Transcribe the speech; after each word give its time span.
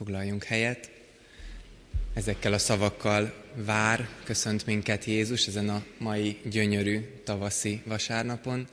Foglaljunk 0.00 0.44
helyet. 0.44 0.90
Ezekkel 2.14 2.52
a 2.52 2.58
szavakkal 2.58 3.34
vár, 3.54 4.08
köszönt 4.24 4.66
minket 4.66 5.04
Jézus 5.04 5.46
ezen 5.46 5.68
a 5.68 5.84
mai 5.98 6.40
gyönyörű 6.44 7.00
tavaszi 7.24 7.82
vasárnapon. 7.84 8.68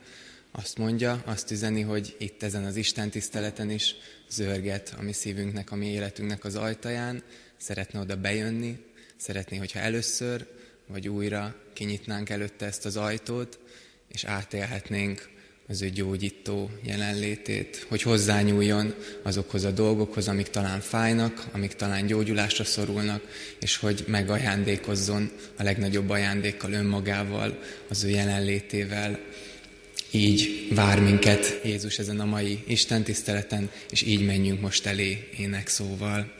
Azt 0.50 0.78
mondja, 0.78 1.22
azt 1.24 1.50
üzeni, 1.50 1.80
hogy 1.80 2.16
itt 2.18 2.42
ezen 2.42 2.64
az 2.64 2.76
Isten 2.76 3.10
tiszteleten 3.10 3.70
is 3.70 3.94
zörget 4.30 4.94
a 4.98 5.02
mi 5.02 5.12
szívünknek, 5.12 5.70
a 5.70 5.76
mi 5.76 5.86
életünknek 5.86 6.44
az 6.44 6.54
ajtaján, 6.54 7.22
szeretne 7.56 8.00
oda 8.00 8.16
bejönni, 8.16 8.78
szeretné, 9.16 9.56
hogyha 9.56 9.78
először 9.78 10.46
vagy 10.86 11.08
újra 11.08 11.54
kinyitnánk 11.72 12.30
előtte 12.30 12.66
ezt 12.66 12.84
az 12.84 12.96
ajtót, 12.96 13.58
és 14.12 14.24
átélhetnénk 14.24 15.28
az 15.70 15.82
ő 15.82 15.88
gyógyító 15.88 16.70
jelenlétét, 16.82 17.86
hogy 17.88 18.02
hozzányúljon 18.02 18.94
azokhoz 19.22 19.64
a 19.64 19.70
dolgokhoz, 19.70 20.28
amik 20.28 20.48
talán 20.48 20.80
fájnak, 20.80 21.46
amik 21.52 21.72
talán 21.72 22.06
gyógyulásra 22.06 22.64
szorulnak, 22.64 23.22
és 23.60 23.76
hogy 23.76 24.04
megajándékozzon 24.06 25.30
a 25.56 25.62
legnagyobb 25.62 26.10
ajándékkal 26.10 26.72
önmagával, 26.72 27.58
az 27.88 28.04
ő 28.04 28.08
jelenlétével. 28.08 29.18
Így 30.10 30.68
vár 30.74 31.00
minket 31.00 31.60
Jézus 31.64 31.98
ezen 31.98 32.20
a 32.20 32.24
mai 32.24 32.62
Isten 32.66 33.02
tiszteleten, 33.02 33.70
és 33.90 34.02
így 34.02 34.26
menjünk 34.26 34.60
most 34.60 34.86
elé 34.86 35.28
énekszóval. 35.38 36.32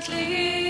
gently. 0.00 0.67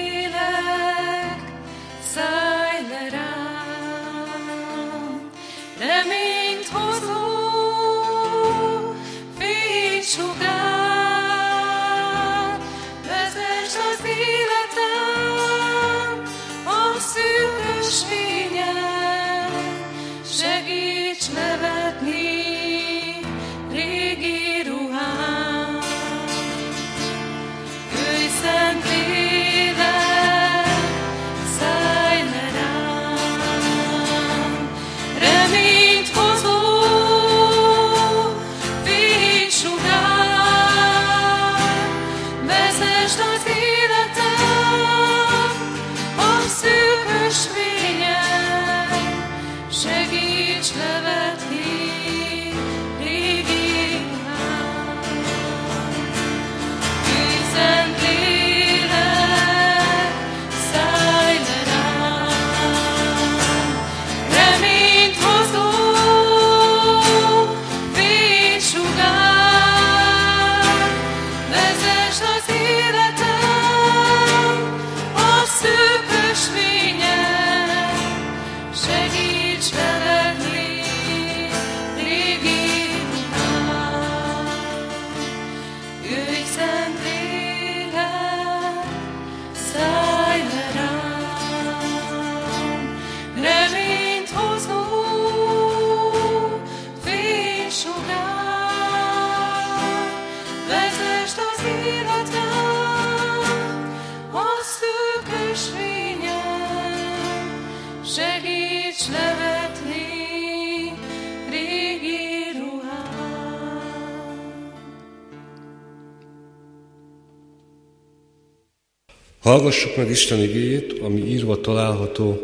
Hallgassuk 119.49 119.97
meg 119.97 120.11
Isten 120.11 120.41
igéjét, 120.41 120.99
ami 120.99 121.21
írva 121.21 121.61
található 121.61 122.41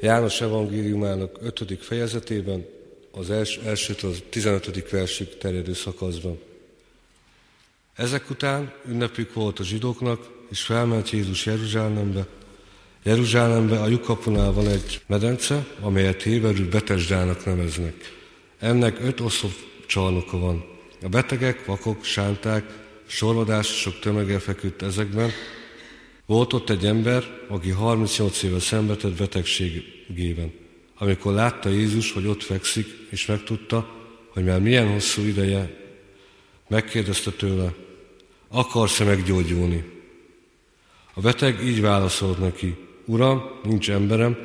János 0.00 0.40
evangéliumának 0.40 1.38
5. 1.42 1.78
fejezetében, 1.80 2.66
az 3.10 3.30
els, 3.30 3.56
elsőtől 3.64 4.10
az 4.10 4.22
15. 4.30 4.90
versig 4.90 5.38
terjedő 5.38 5.72
szakaszban. 5.72 6.38
Ezek 7.94 8.30
után 8.30 8.72
ünnepük 8.88 9.32
volt 9.32 9.58
a 9.58 9.64
zsidóknak, 9.64 10.30
és 10.50 10.60
felment 10.60 11.10
Jézus 11.10 11.46
Jeruzsálembe. 11.46 12.26
Jeruzsálembe 13.02 13.80
a 13.80 13.86
lyukapunál 13.86 14.52
van 14.52 14.68
egy 14.68 15.00
medence, 15.06 15.66
amelyet 15.80 16.22
héberül 16.22 16.68
Betesdának 16.68 17.44
neveznek. 17.44 17.94
Ennek 18.58 19.00
öt 19.00 19.20
oszlopcsarnoka 19.20 20.38
van. 20.38 20.64
A 21.02 21.08
betegek, 21.08 21.64
vakok, 21.64 22.04
sánták, 22.04 22.64
sorvadásosok 23.06 23.98
tömege 23.98 24.38
feküdt 24.38 24.82
ezekben, 24.82 25.30
volt 26.26 26.52
ott 26.52 26.70
egy 26.70 26.84
ember, 26.84 27.24
aki 27.48 27.70
38 27.70 28.42
éve 28.42 28.58
szenvedett 28.58 29.16
betegségében. 29.16 30.52
Amikor 30.98 31.32
látta 31.32 31.68
Jézus, 31.68 32.12
hogy 32.12 32.26
ott 32.26 32.42
fekszik, 32.42 32.86
és 33.10 33.26
megtudta, 33.26 33.94
hogy 34.28 34.44
már 34.44 34.60
milyen 34.60 34.92
hosszú 34.92 35.22
ideje, 35.22 35.82
megkérdezte 36.68 37.30
tőle, 37.30 37.74
akarsz-e 38.48 39.04
meggyógyulni? 39.04 39.84
A 41.14 41.20
beteg 41.20 41.62
így 41.64 41.80
válaszolt 41.80 42.38
neki, 42.38 42.76
Uram, 43.04 43.50
nincs 43.62 43.90
emberem, 43.90 44.38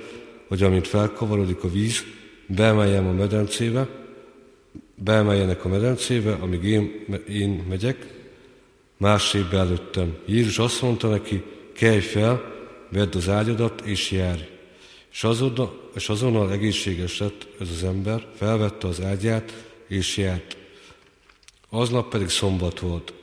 hogy 0.47 0.63
amint 0.63 0.87
felkavarodik 0.87 1.63
a 1.63 1.69
víz, 1.69 2.03
beemeljem 2.45 3.07
a 3.07 3.11
medencébe, 3.11 3.87
beemeljenek 4.95 5.65
a 5.65 5.67
medencébe, 5.67 6.33
amíg 6.33 6.63
én, 6.63 7.05
én 7.29 7.65
megyek, 7.69 8.07
másképp 8.97 9.53
előttem. 9.53 10.17
Jézus 10.25 10.59
azt 10.59 10.81
mondta 10.81 11.09
neki, 11.09 11.43
kelj 11.79 11.99
fel, 11.99 12.41
vedd 12.89 13.15
az 13.15 13.29
ágyadat 13.29 13.81
és 13.81 14.11
járj. 14.11 14.41
És 15.11 15.23
azonnal, 15.23 15.89
és 15.95 16.09
azonnal 16.09 16.51
egészséges 16.51 17.19
lett 17.19 17.47
ez 17.59 17.69
az 17.69 17.83
ember, 17.83 18.27
felvette 18.35 18.87
az 18.87 19.01
ágyát 19.01 19.65
és 19.87 20.17
járt. 20.17 20.57
Aznap 21.69 22.09
pedig 22.09 22.29
szombat 22.29 22.79
volt. 22.79 23.13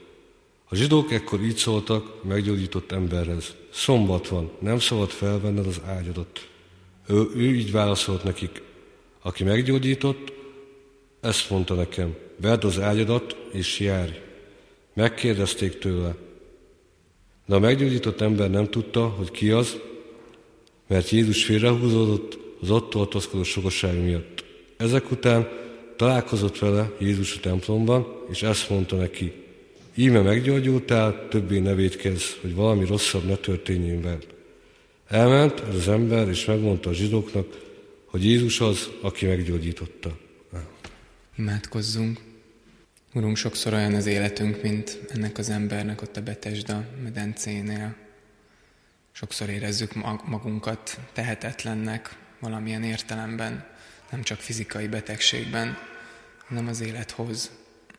A 0.69 0.75
zsidók 0.75 1.11
ekkor 1.11 1.41
így 1.41 1.57
szóltak 1.57 2.23
meggyógyított 2.23 2.91
emberhez. 2.91 3.55
Szombat 3.71 4.27
van, 4.27 4.51
nem 4.59 4.79
szabad 4.79 5.09
felvenned 5.09 5.67
az 5.67 5.81
ágyadat. 5.85 6.47
Ő, 7.07 7.27
ő 7.35 7.55
így 7.55 7.71
válaszolt 7.71 8.23
nekik. 8.23 8.61
Aki 9.21 9.43
meggyógyított, 9.43 10.33
ezt 11.21 11.49
mondta 11.49 11.73
nekem, 11.73 12.15
vedd 12.41 12.65
az 12.65 12.79
ágyadat 12.79 13.37
és 13.51 13.79
járj. 13.79 14.19
Megkérdezték 14.93 15.79
tőle, 15.79 16.15
de 17.47 17.55
a 17.55 17.59
meggyógyított 17.59 18.21
ember 18.21 18.49
nem 18.49 18.69
tudta, 18.69 19.07
hogy 19.07 19.31
ki 19.31 19.49
az, 19.49 19.77
mert 20.87 21.09
Jézus 21.09 21.45
félrehúzódott 21.45 22.37
az 22.61 22.69
ott 22.69 22.89
tartózkodó 22.89 23.43
sokasság 23.43 24.03
miatt. 24.03 24.43
Ezek 24.77 25.11
után 25.11 25.47
találkozott 25.95 26.59
vele 26.59 26.91
Jézus 26.99 27.35
a 27.35 27.39
templomban, 27.39 28.07
és 28.29 28.43
ezt 28.43 28.69
mondta 28.69 28.95
neki, 28.95 29.33
íme 29.95 30.21
meggyógyultál, 30.21 31.27
többé 31.29 31.59
ne 31.59 31.73
védkezz, 31.73 32.23
hogy 32.41 32.55
valami 32.55 32.85
rosszabb 32.85 33.23
ne 33.23 33.35
történjén 33.35 34.01
veled. 34.01 34.27
Elment 35.07 35.59
ez 35.69 35.75
az 35.75 35.87
ember, 35.87 36.27
és 36.27 36.45
megmondta 36.45 36.89
a 36.89 36.93
zsidóknak, 36.93 37.47
hogy 38.05 38.25
Jézus 38.25 38.61
az, 38.61 38.89
aki 39.01 39.25
meggyógyította. 39.25 40.17
Imádkozzunk. 41.37 42.26
Urunk, 43.17 43.37
sokszor 43.37 43.73
olyan 43.73 43.93
az 43.93 44.05
életünk, 44.05 44.61
mint 44.61 44.99
ennek 45.09 45.37
az 45.37 45.49
embernek 45.49 46.01
ott 46.01 46.17
a 46.17 46.21
Betesda 46.21 46.83
medencénél. 47.03 47.95
Sokszor 49.11 49.49
érezzük 49.49 49.93
magunkat 50.25 50.99
tehetetlennek 51.13 52.15
valamilyen 52.39 52.83
értelemben, 52.83 53.65
nem 54.11 54.21
csak 54.23 54.39
fizikai 54.39 54.87
betegségben, 54.87 55.77
hanem 56.47 56.67
az 56.67 56.81
élethoz. 56.81 57.51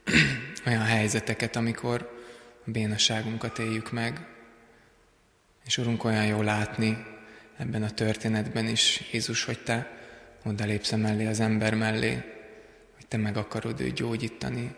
olyan 0.66 0.84
helyzeteket, 0.84 1.56
amikor 1.56 2.18
a 2.66 2.70
bénaságunkat 2.70 3.58
éljük 3.58 3.92
meg. 3.92 4.26
És 5.64 5.78
Urunk, 5.78 6.04
olyan 6.04 6.26
jó 6.26 6.42
látni 6.42 7.06
ebben 7.56 7.82
a 7.82 7.90
történetben 7.90 8.66
is, 8.66 9.08
Jézus, 9.12 9.44
hogy 9.44 9.58
Te 9.58 9.96
odalépsz 10.44 10.92
mellé 10.92 11.26
az 11.26 11.40
ember 11.40 11.74
mellé, 11.74 12.12
hogy 12.94 13.06
Te 13.08 13.16
meg 13.16 13.36
akarod 13.36 13.80
őt 13.80 13.94
gyógyítani, 13.94 14.74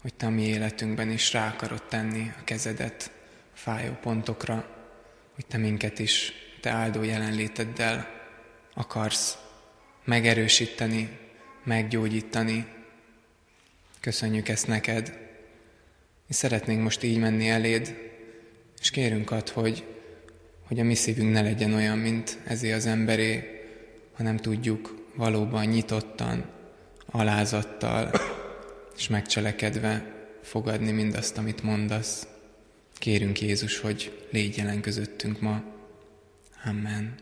hogy 0.00 0.14
Te 0.14 0.26
a 0.26 0.30
mi 0.30 0.42
életünkben 0.42 1.10
is 1.10 1.32
rá 1.32 1.48
akarod 1.48 1.82
tenni 1.82 2.32
a 2.40 2.44
kezedet 2.44 3.10
a 3.54 3.56
fájó 3.56 3.92
pontokra, 3.92 4.66
hogy 5.34 5.46
Te 5.46 5.58
minket 5.58 5.98
is 5.98 6.32
Te 6.60 6.70
áldó 6.70 7.02
jelenléteddel 7.02 8.20
akarsz 8.74 9.38
megerősíteni, 10.04 11.18
meggyógyítani. 11.64 12.66
Köszönjük 14.00 14.48
ezt 14.48 14.66
neked. 14.66 15.18
Mi 16.26 16.34
szeretnénk 16.34 16.82
most 16.82 17.02
így 17.02 17.18
menni 17.18 17.48
eléd, 17.48 18.10
és 18.80 18.90
kérünk 18.90 19.30
ad, 19.30 19.48
hogy, 19.48 19.84
hogy 20.66 20.80
a 20.80 20.84
mi 20.84 20.94
szívünk 20.94 21.32
ne 21.32 21.42
legyen 21.42 21.74
olyan, 21.74 21.98
mint 21.98 22.38
ezé 22.44 22.72
az 22.72 22.86
emberé, 22.86 23.60
hanem 24.16 24.36
tudjuk 24.36 25.08
valóban 25.14 25.64
nyitottan, 25.64 26.44
alázattal 27.06 28.10
és 28.96 29.08
megcselekedve 29.08 30.14
fogadni 30.42 30.90
mindazt, 30.90 31.38
amit 31.38 31.62
mondasz. 31.62 32.26
Kérünk 32.98 33.40
Jézus, 33.40 33.78
hogy 33.78 34.26
légy 34.30 34.56
jelen 34.56 34.80
közöttünk 34.80 35.40
ma. 35.40 35.62
Amen. 36.64 37.14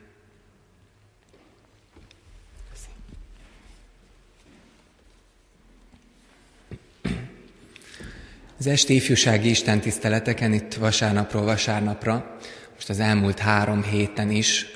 Az 8.58 8.66
esti 8.66 8.94
ifjúsági 8.94 9.48
istentiszteleteken 9.48 10.52
itt 10.52 10.74
vasárnapról 10.74 11.44
vasárnapra, 11.44 12.38
most 12.74 12.88
az 12.88 13.00
elmúlt 13.00 13.38
három 13.38 13.82
héten 13.82 14.30
is 14.30 14.66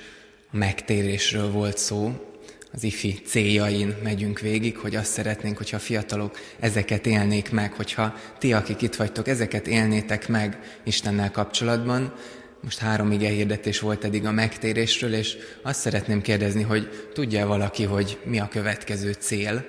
a 0.51 0.57
megtérésről 0.57 1.51
volt 1.51 1.79
szó, 1.79 2.32
az 2.73 2.85
ifi 2.85 3.21
céljain 3.25 3.97
megyünk 4.03 4.41
végig, 4.41 4.77
hogy 4.77 4.97
azt 4.97 5.13
szeretnénk, 5.13 5.57
hogyha 5.57 5.77
a 5.77 5.81
fiatalok 5.81 6.39
ezeket 6.61 7.07
élnék 7.07 7.51
meg, 7.51 7.73
hogyha 7.73 8.15
ti, 8.39 8.53
akik 8.53 8.83
itt 8.83 8.95
vagytok, 8.95 9.29
ezeket 9.29 9.67
élnétek 9.67 10.29
meg 10.29 10.79
Istennel 10.85 11.31
kapcsolatban. 11.31 12.15
Most 12.63 12.79
három 12.79 13.13
ige 13.13 13.29
hirdetés 13.29 13.81
volt 13.81 14.05
eddig 14.05 14.25
a 14.25 14.31
megtérésről, 14.31 15.15
és 15.15 15.37
azt 15.63 15.81
szeretném 15.81 16.21
kérdezni, 16.21 16.63
hogy 16.63 17.09
tudja 17.15 17.47
valaki, 17.47 17.85
hogy 17.85 18.19
mi 18.25 18.41
a 18.41 18.49
következő 18.49 19.13
cél, 19.13 19.65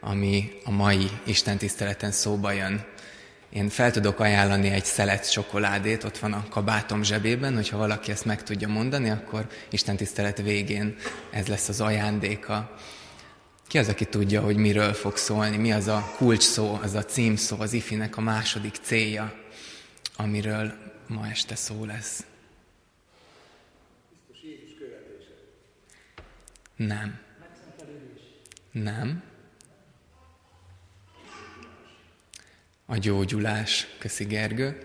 ami 0.00 0.50
a 0.64 0.70
mai 0.70 1.06
Isten 1.24 1.58
tiszteleten 1.58 2.10
szóba 2.10 2.52
jön. 2.52 2.84
Én 3.50 3.68
fel 3.68 3.90
tudok 3.90 4.20
ajánlani 4.20 4.68
egy 4.68 4.84
szelet 4.84 5.30
csokoládét, 5.30 6.04
ott 6.04 6.18
van 6.18 6.32
a 6.32 6.48
kabátom 6.48 7.02
zsebében, 7.02 7.54
hogyha 7.54 7.76
valaki 7.76 8.10
ezt 8.10 8.24
meg 8.24 8.42
tudja 8.42 8.68
mondani, 8.68 9.10
akkor 9.10 9.46
Isten 9.70 9.96
tisztelet 9.96 10.42
végén 10.42 10.96
ez 11.30 11.46
lesz 11.46 11.68
az 11.68 11.80
ajándéka. 11.80 12.76
Ki 13.66 13.78
az, 13.78 13.88
aki 13.88 14.04
tudja, 14.04 14.40
hogy 14.40 14.56
miről 14.56 14.92
fog 14.92 15.16
szólni, 15.16 15.56
mi 15.56 15.72
az 15.72 15.86
a 15.86 16.14
kulcs 16.16 16.42
szó, 16.42 16.78
az 16.82 16.94
a 16.94 17.04
címszó, 17.04 17.60
az 17.60 17.72
ifinek 17.72 18.16
a 18.16 18.20
második 18.20 18.76
célja, 18.82 19.34
amiről 20.16 20.72
ma 21.06 21.26
este 21.28 21.54
szó 21.54 21.84
lesz? 21.84 22.24
Nem. 26.76 27.18
Nem. 28.72 29.27
A 32.90 32.96
gyógyulás. 32.96 33.86
Köszi 33.98 34.24
Gergő. 34.24 34.78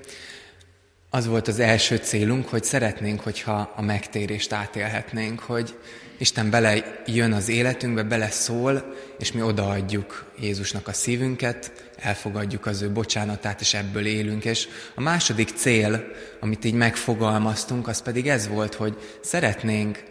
Az 1.10 1.28
volt 1.28 1.48
az 1.48 1.60
első 1.60 1.96
célunk, 1.96 2.48
hogy 2.48 2.64
szeretnénk, 2.64 3.20
hogyha 3.20 3.74
a 3.76 3.82
megtérést 3.82 4.52
átélhetnénk, 4.52 5.40
hogy 5.40 5.78
Isten 6.18 6.50
bele 6.50 7.02
jön 7.06 7.34
az 7.34 7.50
életünkbe, 7.50 8.04
bele 8.04 8.30
szól, 8.30 8.96
és 9.20 9.32
mi 9.32 9.42
odaadjuk 9.42 10.32
Jézusnak 10.40 10.88
a 10.88 10.94
szívünket, 10.94 11.92
elfogadjuk 11.98 12.66
az 12.66 12.82
ő 12.82 12.92
bocsánatát, 12.92 13.62
és 13.62 13.74
ebből 13.74 14.06
élünk. 14.06 14.46
És 14.46 14.68
a 14.96 15.02
második 15.02 15.50
cél, 15.56 16.04
amit 16.40 16.66
így 16.66 16.74
megfogalmaztunk, 16.74 17.88
az 17.88 18.02
pedig 18.02 18.28
ez 18.28 18.48
volt, 18.48 18.74
hogy 18.74 19.18
szeretnénk 19.22 20.04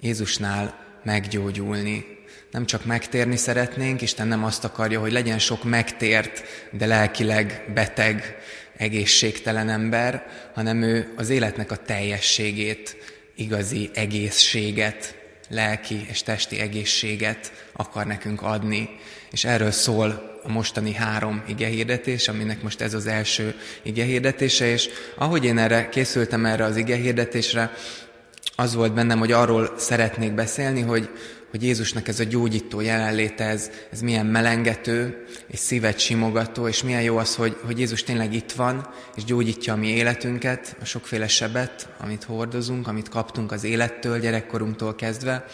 Jézusnál 0.00 0.87
meggyógyulni, 1.04 2.16
nem 2.50 2.66
csak 2.66 2.84
megtérni 2.84 3.36
szeretnénk, 3.36 4.02
Isten 4.02 4.28
nem 4.28 4.44
azt 4.44 4.64
akarja, 4.64 5.00
hogy 5.00 5.12
legyen 5.12 5.38
sok 5.38 5.64
megtért, 5.64 6.42
de 6.70 6.86
lelkileg 6.86 7.70
beteg, 7.74 8.36
egészségtelen 8.76 9.68
ember, 9.68 10.26
hanem 10.54 10.82
ő 10.82 11.12
az 11.16 11.30
életnek 11.30 11.70
a 11.70 11.76
teljességét, 11.76 12.96
igazi 13.34 13.90
egészséget, 13.94 15.16
lelki 15.48 16.06
és 16.08 16.22
testi 16.22 16.60
egészséget 16.60 17.68
akar 17.72 18.06
nekünk 18.06 18.42
adni. 18.42 18.88
És 19.30 19.44
erről 19.44 19.70
szól 19.70 20.40
a 20.42 20.52
mostani 20.52 20.94
három 20.94 21.42
igehirdetés, 21.46 22.28
aminek 22.28 22.62
most 22.62 22.80
ez 22.80 22.94
az 22.94 23.06
első 23.06 23.54
igehirdetése, 23.82 24.66
és 24.66 24.88
ahogy 25.16 25.44
én 25.44 25.58
erre 25.58 25.88
készültem 25.88 26.44
erre 26.44 26.64
az 26.64 26.76
igehirdetésre, 26.76 27.72
az 28.60 28.74
volt 28.74 28.94
bennem, 28.94 29.18
hogy 29.18 29.32
arról 29.32 29.74
szeretnék 29.76 30.32
beszélni, 30.32 30.80
hogy, 30.80 31.08
hogy 31.50 31.62
Jézusnak 31.62 32.08
ez 32.08 32.20
a 32.20 32.24
gyógyító 32.24 32.80
jelenléte, 32.80 33.44
ez, 33.44 33.70
ez 33.92 34.00
milyen 34.00 34.26
melengető, 34.26 35.24
és 35.46 35.58
szívet 35.58 35.98
simogató, 35.98 36.68
és 36.68 36.82
milyen 36.82 37.02
jó 37.02 37.16
az, 37.16 37.34
hogy, 37.34 37.56
hogy 37.64 37.78
Jézus 37.78 38.02
tényleg 38.02 38.34
itt 38.34 38.52
van, 38.52 38.88
és 39.16 39.24
gyógyítja 39.24 39.72
a 39.72 39.76
mi 39.76 39.86
életünket, 39.86 40.76
a 40.80 40.84
sokféle 40.84 41.28
sebet, 41.28 41.88
amit 42.00 42.24
hordozunk, 42.24 42.88
amit 42.88 43.08
kaptunk 43.08 43.52
az 43.52 43.64
élettől, 43.64 44.20
gyerekkorunktól 44.20 44.94
kezdve. 44.94 45.44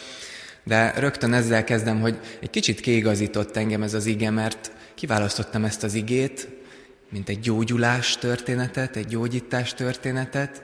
De 0.63 0.93
rögtön 0.97 1.33
ezzel 1.33 1.65
kezdem, 1.65 2.01
hogy 2.01 2.19
egy 2.41 2.51
kicsit 2.51 2.81
kiigazított 2.81 3.57
engem 3.57 3.83
ez 3.83 3.95
az 3.95 4.07
ige, 4.07 4.31
mert 4.31 4.73
kiválasztottam 4.95 5.65
ezt 5.65 5.83
az 5.83 5.95
igét, 5.95 6.49
mint 7.11 7.29
egy 7.29 7.41
gyógyulás 7.41 8.17
történetet, 8.17 8.97
egy 8.97 9.07
gyógyítás 9.07 9.75
történetet, 9.75 10.63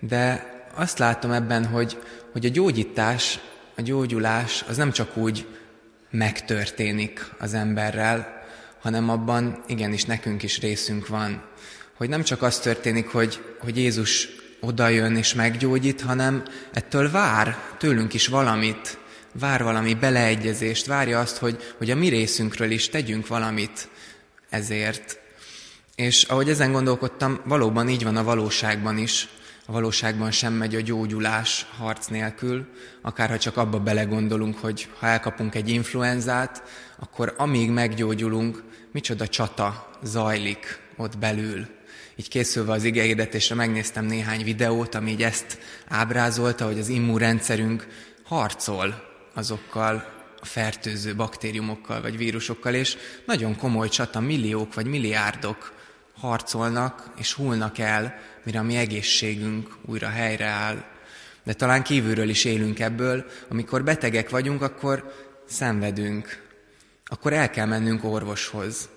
de 0.00 0.51
azt 0.74 0.98
látom 0.98 1.30
ebben, 1.30 1.66
hogy, 1.66 1.98
hogy 2.32 2.46
a 2.46 2.48
gyógyítás 2.48 3.38
a 3.76 3.80
gyógyulás 3.82 4.64
az 4.68 4.76
nem 4.76 4.92
csak 4.92 5.16
úgy 5.16 5.46
megtörténik 6.10 7.26
az 7.38 7.54
emberrel, 7.54 8.42
hanem 8.80 9.08
abban 9.08 9.64
igenis 9.66 10.04
nekünk 10.04 10.42
is 10.42 10.60
részünk 10.60 11.06
van. 11.06 11.42
Hogy 11.96 12.08
nem 12.08 12.22
csak 12.22 12.42
az 12.42 12.58
történik, 12.58 13.08
hogy, 13.08 13.42
hogy 13.58 13.76
Jézus 13.76 14.28
odajön 14.60 15.16
és 15.16 15.34
meggyógyít, 15.34 16.00
hanem 16.00 16.42
ettől 16.72 17.10
vár 17.10 17.58
tőlünk 17.78 18.14
is 18.14 18.26
valamit, 18.26 18.98
vár 19.32 19.62
valami 19.62 19.94
beleegyezést, 19.94 20.86
várja 20.86 21.20
azt, 21.20 21.36
hogy, 21.36 21.74
hogy 21.78 21.90
a 21.90 21.94
mi 21.94 22.08
részünkről 22.08 22.70
is 22.70 22.88
tegyünk 22.88 23.26
valamit 23.26 23.88
ezért. 24.48 25.18
És 25.94 26.22
ahogy 26.22 26.48
ezen 26.48 26.72
gondolkodtam, 26.72 27.40
valóban 27.44 27.88
így 27.88 28.04
van 28.04 28.16
a 28.16 28.24
valóságban 28.24 28.98
is, 28.98 29.28
a 29.66 29.72
valóságban 29.72 30.30
sem 30.30 30.52
megy 30.52 30.74
a 30.74 30.80
gyógyulás 30.80 31.66
harc 31.78 32.06
nélkül, 32.06 32.66
akárha 33.02 33.38
csak 33.38 33.56
abba 33.56 33.78
belegondolunk, 33.78 34.58
hogy 34.58 34.88
ha 34.98 35.06
elkapunk 35.06 35.54
egy 35.54 35.68
influenzát, 35.68 36.62
akkor 36.98 37.34
amíg 37.36 37.70
meggyógyulunk, 37.70 38.62
micsoda 38.92 39.28
csata 39.28 39.90
zajlik 40.02 40.78
ott 40.96 41.18
belül. 41.18 41.66
Így 42.16 42.28
készülve 42.28 42.72
az 42.72 42.84
igehirdetésre 42.84 43.54
megnéztem 43.54 44.04
néhány 44.04 44.44
videót, 44.44 44.94
ami 44.94 45.10
így 45.10 45.22
ezt 45.22 45.58
ábrázolta, 45.88 46.64
hogy 46.66 46.78
az 46.78 46.88
immunrendszerünk 46.88 47.86
harcol 48.24 49.02
azokkal 49.34 50.04
a 50.40 50.46
fertőző 50.46 51.14
baktériumokkal 51.14 52.00
vagy 52.00 52.16
vírusokkal, 52.16 52.74
és 52.74 52.96
nagyon 53.26 53.56
komoly 53.56 53.88
csata, 53.88 54.20
milliók 54.20 54.74
vagy 54.74 54.86
milliárdok 54.86 55.72
harcolnak 56.18 57.10
és 57.16 57.32
hullnak 57.32 57.78
el, 57.78 58.14
mire 58.42 58.58
a 58.58 58.62
mi 58.62 58.76
egészségünk 58.76 59.76
újra 59.86 60.08
helyreáll. 60.08 60.84
De 61.42 61.52
talán 61.52 61.82
kívülről 61.82 62.28
is 62.28 62.44
élünk 62.44 62.80
ebből, 62.80 63.24
amikor 63.48 63.84
betegek 63.84 64.30
vagyunk, 64.30 64.62
akkor 64.62 65.12
szenvedünk, 65.48 66.42
akkor 67.04 67.32
el 67.32 67.50
kell 67.50 67.66
mennünk 67.66 68.04
orvoshoz, 68.04 68.88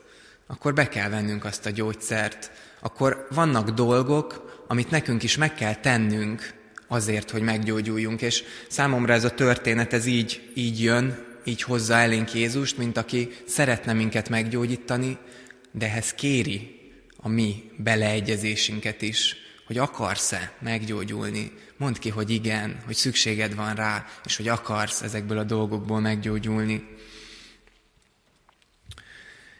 akkor 0.47 0.73
be 0.73 0.87
kell 0.87 1.09
vennünk 1.09 1.45
azt 1.45 1.65
a 1.65 1.69
gyógyszert, 1.69 2.51
akkor 2.79 3.27
vannak 3.29 3.69
dolgok, 3.69 4.63
amit 4.67 4.89
nekünk 4.89 5.23
is 5.23 5.37
meg 5.37 5.53
kell 5.53 5.75
tennünk 5.75 6.53
azért, 6.87 7.31
hogy 7.31 7.41
meggyógyuljunk. 7.41 8.21
És 8.21 8.43
számomra 8.67 9.13
ez 9.13 9.23
a 9.23 9.33
történet, 9.33 9.93
ez 9.93 10.05
így, 10.05 10.51
így 10.53 10.83
jön, 10.83 11.25
így 11.43 11.61
hozza 11.61 11.93
elénk 11.93 12.33
Jézust, 12.33 12.77
mint 12.77 12.97
aki 12.97 13.29
szeretne 13.47 13.93
minket 13.93 14.29
meggyógyítani, 14.29 15.17
de 15.71 15.85
ehhez 15.85 16.13
kéri 16.13 16.74
a 17.25 17.29
mi 17.29 17.71
beleegyezésünket 17.77 19.01
is, 19.01 19.35
hogy 19.67 19.77
akarsz-e 19.77 20.51
meggyógyulni. 20.59 21.51
Mondd 21.77 21.99
ki, 21.99 22.09
hogy 22.09 22.29
igen, 22.29 22.79
hogy 22.85 22.95
szükséged 22.95 23.55
van 23.55 23.75
rá, 23.75 24.05
és 24.25 24.37
hogy 24.37 24.47
akarsz 24.47 25.01
ezekből 25.01 25.37
a 25.37 25.43
dolgokból 25.43 25.99
meggyógyulni. 25.99 26.83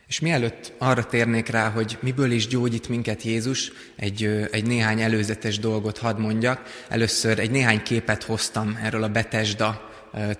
És 0.08 0.19
mielőtt 0.19 0.73
arra 0.78 1.06
térnék 1.06 1.47
rá, 1.47 1.69
hogy 1.69 1.97
miből 2.01 2.32
is 2.32 2.47
gyógyít 2.47 2.89
minket 2.89 3.23
Jézus, 3.23 3.71
egy, 3.95 4.23
egy 4.51 4.65
néhány 4.65 5.01
előzetes 5.01 5.60
dolgot 5.60 5.97
hadd 5.97 6.19
mondjak. 6.19 6.86
Először 6.89 7.39
egy 7.39 7.51
néhány 7.51 7.84
képet 7.84 8.23
hoztam 8.23 8.80
erről 8.82 9.04
a 9.04 9.10
Betesda 9.10 9.91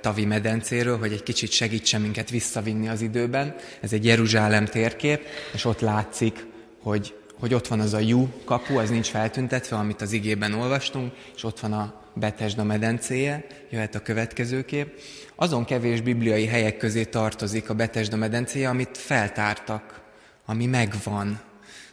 tavi 0.02 0.26
medencéről, 0.26 0.98
hogy 0.98 1.12
egy 1.12 1.24
kicsit 1.24 1.52
segítsen 1.52 2.02
minket 2.02 2.30
visszavinni 2.30 2.88
az 2.88 3.02
időben. 3.02 3.56
Ez 3.80 3.94
egy 3.94 4.06
Jeruzsálem 4.06 4.66
térkép, 4.66 5.28
és 5.54 5.66
ott 5.66 5.80
látszik 5.80 6.54
hogy, 6.86 7.16
hogy 7.40 7.54
ott 7.54 7.68
van 7.68 7.80
az 7.80 7.94
a 7.94 8.00
Jú 8.00 8.30
kapu, 8.44 8.78
az 8.78 8.90
nincs 8.90 9.08
feltüntetve, 9.08 9.78
amit 9.78 10.02
az 10.02 10.12
igében 10.12 10.54
olvastunk, 10.54 11.14
és 11.36 11.44
ott 11.44 11.60
van 11.60 11.74
a 11.74 11.94
Betesda 12.14 12.64
medencéje, 12.64 13.46
jöhet 13.70 13.96
a 13.96 14.00
következő 14.00 14.66
kép. 14.66 15.00
Azon 15.36 15.66
kevés 15.66 16.02
bibliai 16.02 16.46
helyek 16.46 16.78
közé 16.78 17.04
tartozik 17.04 17.70
a 17.70 17.74
Betesda 17.74 18.16
medencéje, 18.16 18.70
amit 18.70 18.98
feltártak, 18.98 20.02
ami 20.46 20.66
megvan. 20.66 21.40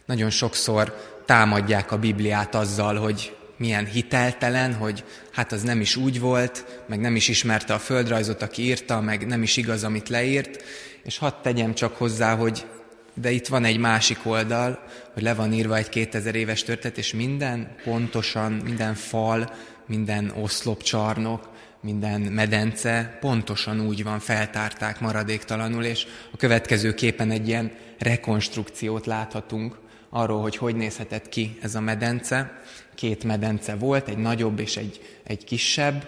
Nagyon 0.05 0.29
sokszor 0.29 0.95
támadják 1.25 1.91
a 1.91 1.99
Bibliát 1.99 2.55
azzal, 2.55 2.95
hogy 2.95 3.37
milyen 3.57 3.85
hiteltelen, 3.85 4.73
hogy 4.73 5.03
hát 5.31 5.51
az 5.51 5.61
nem 5.61 5.81
is 5.81 5.95
úgy 5.95 6.19
volt, 6.19 6.83
meg 6.87 6.99
nem 6.99 7.15
is 7.15 7.27
ismerte 7.27 7.73
a 7.73 7.79
földrajzot, 7.79 8.41
aki 8.41 8.61
írta, 8.61 9.01
meg 9.01 9.27
nem 9.27 9.43
is 9.43 9.57
igaz, 9.57 9.83
amit 9.83 10.09
leírt, 10.09 10.63
és 11.03 11.17
hadd 11.17 11.33
tegyem 11.41 11.73
csak 11.73 11.95
hozzá, 11.95 12.35
hogy 12.35 12.65
de 13.13 13.31
itt 13.31 13.47
van 13.47 13.63
egy 13.63 13.77
másik 13.77 14.19
oldal, 14.23 14.79
hogy 15.13 15.23
le 15.23 15.33
van 15.33 15.53
írva 15.53 15.77
egy 15.77 15.89
2000 15.89 16.35
éves 16.35 16.63
történet, 16.63 16.97
és 16.97 17.13
minden 17.13 17.75
pontosan, 17.83 18.51
minden 18.51 18.93
fal, 18.93 19.53
minden 19.87 20.33
oszlopcsarnok, 20.35 21.49
minden 21.81 22.21
medence 22.21 23.17
pontosan 23.19 23.81
úgy 23.81 24.03
van, 24.03 24.19
feltárták 24.19 24.99
maradéktalanul, 24.99 25.83
és 25.83 26.05
a 26.31 26.37
következő 26.37 26.93
képen 26.93 27.31
egy 27.31 27.47
ilyen 27.47 27.71
rekonstrukciót 27.99 29.05
láthatunk 29.05 29.77
arról, 30.15 30.41
hogy 30.41 30.57
hogy 30.57 30.75
nézhetett 30.75 31.29
ki 31.29 31.57
ez 31.61 31.75
a 31.75 31.79
medence. 31.79 32.61
Két 32.95 33.23
medence 33.23 33.75
volt, 33.75 34.07
egy 34.07 34.17
nagyobb 34.17 34.59
és 34.59 34.77
egy, 34.77 35.17
egy 35.23 35.43
kisebb, 35.43 36.07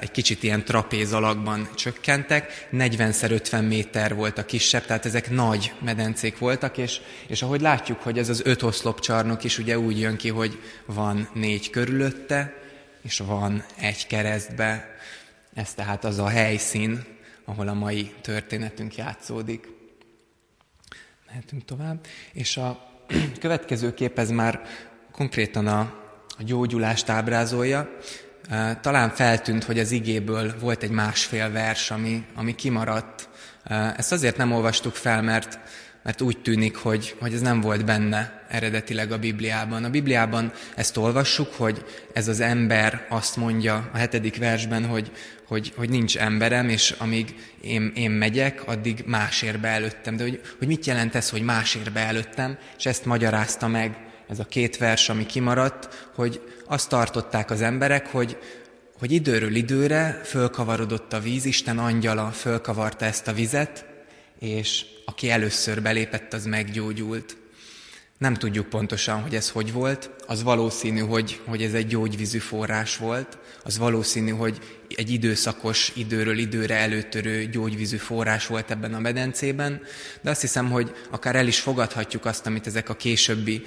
egy 0.00 0.10
kicsit 0.10 0.42
ilyen 0.42 0.64
trapéz 0.64 1.12
alakban 1.12 1.68
csökkentek, 1.74 2.68
40x50 2.72 3.68
méter 3.68 4.14
volt 4.14 4.38
a 4.38 4.44
kisebb, 4.44 4.86
tehát 4.86 5.06
ezek 5.06 5.30
nagy 5.30 5.72
medencék 5.84 6.38
voltak, 6.38 6.76
és, 6.76 7.00
és 7.26 7.42
ahogy 7.42 7.60
látjuk, 7.60 8.00
hogy 8.02 8.18
ez 8.18 8.28
az 8.28 8.42
öt 8.44 8.62
oszlopcsarnok 8.62 9.44
is 9.44 9.58
ugye 9.58 9.78
úgy 9.78 10.00
jön 10.00 10.16
ki, 10.16 10.28
hogy 10.28 10.60
van 10.86 11.28
négy 11.34 11.70
körülötte, 11.70 12.54
és 13.02 13.18
van 13.18 13.64
egy 13.80 14.06
keresztbe. 14.06 14.96
Ez 15.54 15.74
tehát 15.74 16.04
az 16.04 16.18
a 16.18 16.28
helyszín, 16.28 17.04
ahol 17.44 17.68
a 17.68 17.74
mai 17.74 18.12
történetünk 18.20 18.96
játszódik. 18.96 19.68
Mehetünk 21.26 21.64
tovább. 21.64 22.06
És 22.32 22.56
a 22.56 22.89
következő 23.40 23.94
kép 23.94 24.18
ez 24.18 24.30
már 24.30 24.60
konkrétan 25.12 25.66
a, 25.66 25.80
a 26.38 26.42
gyógyulást 26.44 27.08
ábrázolja. 27.08 27.88
Talán 28.80 29.10
feltűnt, 29.10 29.64
hogy 29.64 29.78
az 29.78 29.90
igéből 29.90 30.54
volt 30.60 30.82
egy 30.82 30.90
másfél 30.90 31.50
vers, 31.50 31.90
ami, 31.90 32.24
ami 32.34 32.54
kimaradt. 32.54 33.28
Ezt 33.96 34.12
azért 34.12 34.36
nem 34.36 34.52
olvastuk 34.52 34.94
fel, 34.94 35.22
mert 35.22 35.58
mert 36.02 36.20
úgy 36.20 36.38
tűnik, 36.38 36.76
hogy, 36.76 37.16
hogy 37.20 37.34
ez 37.34 37.40
nem 37.40 37.60
volt 37.60 37.84
benne 37.84 38.44
eredetileg 38.48 39.12
a 39.12 39.18
Bibliában. 39.18 39.84
A 39.84 39.90
Bibliában 39.90 40.52
ezt 40.76 40.96
olvassuk, 40.96 41.54
hogy 41.54 41.84
ez 42.12 42.28
az 42.28 42.40
ember 42.40 43.06
azt 43.08 43.36
mondja 43.36 43.90
a 43.92 43.96
hetedik 43.96 44.36
versben, 44.36 44.86
hogy, 44.86 45.10
hogy, 45.46 45.72
hogy 45.76 45.90
nincs 45.90 46.18
emberem, 46.18 46.68
és 46.68 46.94
amíg 46.98 47.34
én, 47.60 47.92
én 47.94 48.10
megyek, 48.10 48.66
addig 48.66 49.02
másért 49.06 49.64
előttem. 49.64 50.16
De 50.16 50.22
hogy, 50.22 50.40
hogy 50.58 50.66
mit 50.66 50.86
jelent 50.86 51.14
ez, 51.14 51.30
hogy 51.30 51.42
másért 51.42 51.96
előttem, 51.96 52.58
és 52.78 52.86
ezt 52.86 53.04
magyarázta 53.04 53.68
meg 53.68 53.96
ez 54.28 54.38
a 54.38 54.44
két 54.44 54.76
vers, 54.76 55.08
ami 55.08 55.26
kimaradt, 55.26 56.08
hogy 56.14 56.40
azt 56.66 56.88
tartották 56.88 57.50
az 57.50 57.62
emberek, 57.62 58.06
hogy, 58.06 58.38
hogy 58.98 59.12
időről 59.12 59.54
időre 59.54 60.20
fölkavarodott 60.24 61.12
a 61.12 61.20
víz, 61.20 61.44
Isten 61.44 61.78
angyala 61.78 62.30
fölkavarta 62.30 63.04
ezt 63.04 63.28
a 63.28 63.32
vizet, 63.32 63.89
és 64.40 64.84
aki 65.04 65.30
először 65.30 65.82
belépett, 65.82 66.32
az 66.32 66.44
meggyógyult. 66.44 67.36
Nem 68.18 68.34
tudjuk 68.34 68.68
pontosan, 68.68 69.22
hogy 69.22 69.34
ez 69.34 69.50
hogy 69.50 69.72
volt. 69.72 70.10
Az 70.26 70.42
valószínű, 70.42 71.00
hogy, 71.00 71.40
hogy 71.44 71.62
ez 71.62 71.74
egy 71.74 71.86
gyógyvízű 71.86 72.38
forrás 72.38 72.96
volt. 72.96 73.38
Az 73.64 73.78
valószínű, 73.78 74.30
hogy 74.30 74.58
egy 74.88 75.10
időszakos, 75.10 75.92
időről 75.94 76.38
időre 76.38 76.74
előtörő 76.74 77.44
gyógyvízű 77.44 77.96
forrás 77.96 78.46
volt 78.46 78.70
ebben 78.70 78.94
a 78.94 79.00
medencében. 79.00 79.82
De 80.20 80.30
azt 80.30 80.40
hiszem, 80.40 80.70
hogy 80.70 80.92
akár 81.10 81.36
el 81.36 81.46
is 81.46 81.60
fogadhatjuk 81.60 82.24
azt, 82.24 82.46
amit 82.46 82.66
ezek 82.66 82.88
a 82.88 82.96
későbbi 82.96 83.62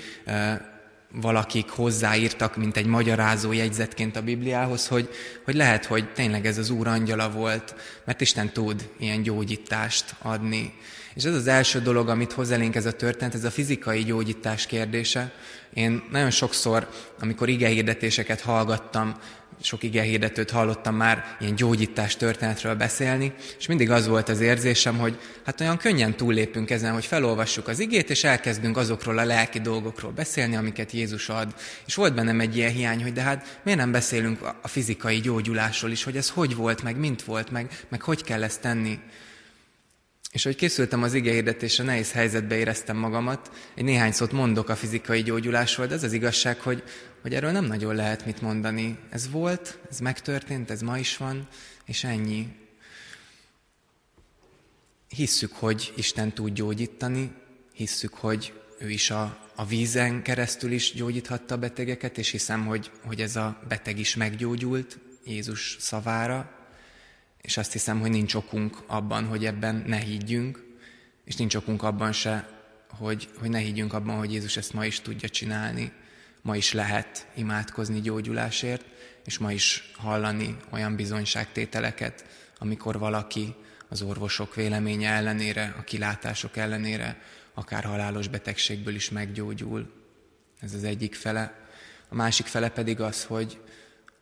valakik 1.22 1.70
hozzáírtak, 1.70 2.58
mint 2.58 2.78
egy 2.78 2.86
magyarázó 2.86 3.52
jegyzetként 3.52 4.16
a 4.16 4.22
Bibliához, 4.22 4.88
hogy, 4.88 5.10
hogy 5.46 5.56
lehet, 5.56 5.86
hogy 5.86 6.14
tényleg 6.14 6.46
ez 6.46 6.58
az 6.58 6.70
Úr 6.70 6.88
angyala 6.88 7.32
volt, 7.32 7.76
mert 8.06 8.22
Isten 8.22 8.50
tud 8.50 8.90
ilyen 9.00 9.22
gyógyítást 9.22 10.16
adni. 10.22 10.74
És 11.14 11.24
ez 11.24 11.36
az 11.36 11.48
első 11.48 11.80
dolog, 11.80 12.10
amit 12.10 12.32
hoz 12.32 12.52
ez 12.52 12.86
a 12.86 12.92
történet, 12.92 13.34
ez 13.34 13.44
a 13.44 13.52
fizikai 13.52 14.04
gyógyítás 14.04 14.66
kérdése. 14.66 15.32
Én 15.74 16.04
nagyon 16.12 16.32
sokszor, 16.32 16.90
amikor 17.20 17.50
igehirdetéseket 17.50 18.42
hallgattam, 18.42 19.16
sok 19.62 19.84
igehirdetőt 19.84 20.52
hallottam 20.52 20.96
már 20.96 21.36
ilyen 21.40 21.56
gyógyítás 21.56 22.16
történetről 22.16 22.76
beszélni, 22.76 23.34
és 23.58 23.68
mindig 23.68 23.92
az 23.92 24.08
volt 24.08 24.30
az 24.30 24.40
érzésem, 24.40 24.98
hogy 24.98 25.20
hát 25.46 25.62
olyan 25.62 25.78
könnyen 25.78 26.16
túllépünk 26.16 26.70
ezen, 26.70 26.94
hogy 26.94 27.06
felolvassuk 27.06 27.68
az 27.68 27.80
igét, 27.80 28.10
és 28.10 28.24
elkezdünk 28.24 28.78
azokról 28.78 29.18
a 29.18 29.24
lelki 29.24 29.60
dolgokról 29.60 30.12
beszélni, 30.12 30.56
amiket 30.56 30.92
Jézus 30.92 31.30
ad. 31.30 31.56
És 31.86 31.96
volt 31.96 32.14
bennem 32.14 32.40
egy 32.40 32.58
ilyen 32.58 32.72
hiány, 32.72 33.02
hogy 33.04 33.14
de 33.14 33.22
hát 33.22 33.60
miért 33.64 33.80
nem 33.80 33.92
beszélünk 33.92 34.42
a 34.62 34.68
fizikai 34.68 35.20
gyógyulásról 35.20 35.92
is, 35.92 36.04
hogy 36.04 36.18
ez 36.18 36.30
hogy 36.30 36.56
volt, 36.56 36.84
meg 36.84 36.98
mint 36.98 37.24
volt, 37.24 37.52
meg, 37.52 37.86
meg 37.90 38.02
hogy 38.02 38.24
kell 38.24 38.44
ezt 38.44 38.62
tenni. 38.62 39.00
És 40.34 40.44
hogy 40.44 40.56
készültem 40.56 41.04
az 41.04 41.14
igehirdetésre, 41.14 41.84
nehéz 41.84 42.12
helyzetbe 42.12 42.56
éreztem 42.56 42.98
magamat. 42.98 43.52
Egy 43.74 43.84
néhány 43.84 44.12
szót 44.12 44.32
mondok 44.32 44.70
a 44.70 44.76
fizikai 44.76 45.24
gyógyulásról, 45.24 45.88
de 45.88 45.94
ez 45.94 46.04
az 46.04 46.14
igazság, 46.14 46.60
hogy, 46.60 46.84
hogy 47.22 47.34
erről 47.34 47.52
nem 47.52 47.66
nagyon 47.66 47.96
lehet 47.96 48.26
mit 48.26 48.42
mondani. 48.42 48.98
Ez 49.10 49.30
volt, 49.30 49.80
ez 49.90 50.00
megtörtént, 50.00 50.72
ez 50.72 50.82
ma 50.82 50.98
is 50.98 51.18
van, 51.18 51.48
és 51.86 52.04
ennyi. 52.04 52.48
Hisszük, 55.08 55.52
hogy 55.54 55.94
Isten 55.96 56.34
tud 56.34 56.54
gyógyítani, 56.54 57.32
hisszük, 57.74 58.14
hogy 58.14 58.54
ő 58.80 58.90
is 58.90 59.10
a, 59.10 59.50
a 59.56 59.66
vízen 59.66 60.22
keresztül 60.22 60.72
is 60.72 60.94
gyógyíthatta 60.94 61.54
a 61.54 61.58
betegeket, 61.58 62.18
és 62.18 62.30
hiszem, 62.30 62.66
hogy, 62.66 62.92
hogy 63.06 63.22
ez 63.22 63.36
a 63.36 63.60
beteg 63.68 64.00
is 64.00 64.16
meggyógyult 64.16 65.00
Jézus 65.26 65.78
szavára, 65.80 66.63
és 67.44 67.58
azt 67.58 67.72
hiszem, 67.72 68.00
hogy 68.00 68.10
nincs 68.10 68.34
okunk 68.34 68.84
abban, 68.88 69.26
hogy 69.26 69.46
ebben 69.46 69.84
ne 69.88 69.98
higgyünk, 69.98 70.64
és 71.26 71.36
nincs 71.36 71.56
okunk 71.56 71.84
abban 71.84 72.12
se, 72.12 72.50
hogy, 72.90 73.30
hogy 73.40 73.50
ne 73.50 73.58
higgyünk 73.58 73.94
abban, 73.94 74.18
hogy 74.18 74.32
Jézus 74.32 74.58
ezt 74.58 74.74
ma 74.74 74.86
is 74.86 75.02
tudja 75.02 75.30
csinálni. 75.30 75.92
Ma 76.42 76.56
is 76.56 76.74
lehet 76.74 77.28
imádkozni 77.36 78.02
gyógyulásért, 78.02 78.86
és 79.26 79.38
ma 79.38 79.52
is 79.52 79.92
hallani 79.98 80.58
olyan 80.70 80.96
bizonyságtételeket, 80.96 82.26
amikor 82.58 83.00
valaki 83.00 83.56
az 83.88 84.02
orvosok 84.02 84.56
véleménye 84.56 85.10
ellenére, 85.10 85.76
a 85.78 85.84
kilátások 85.84 86.58
ellenére, 86.58 87.22
akár 87.54 87.84
halálos 87.84 88.28
betegségből 88.28 88.96
is 88.96 89.10
meggyógyul. 89.10 89.94
Ez 90.60 90.74
az 90.74 90.84
egyik 90.84 91.16
fele. 91.16 91.68
A 92.10 92.16
másik 92.16 92.46
fele 92.46 92.70
pedig 92.70 93.02
az, 93.02 93.24
hogy, 93.24 93.62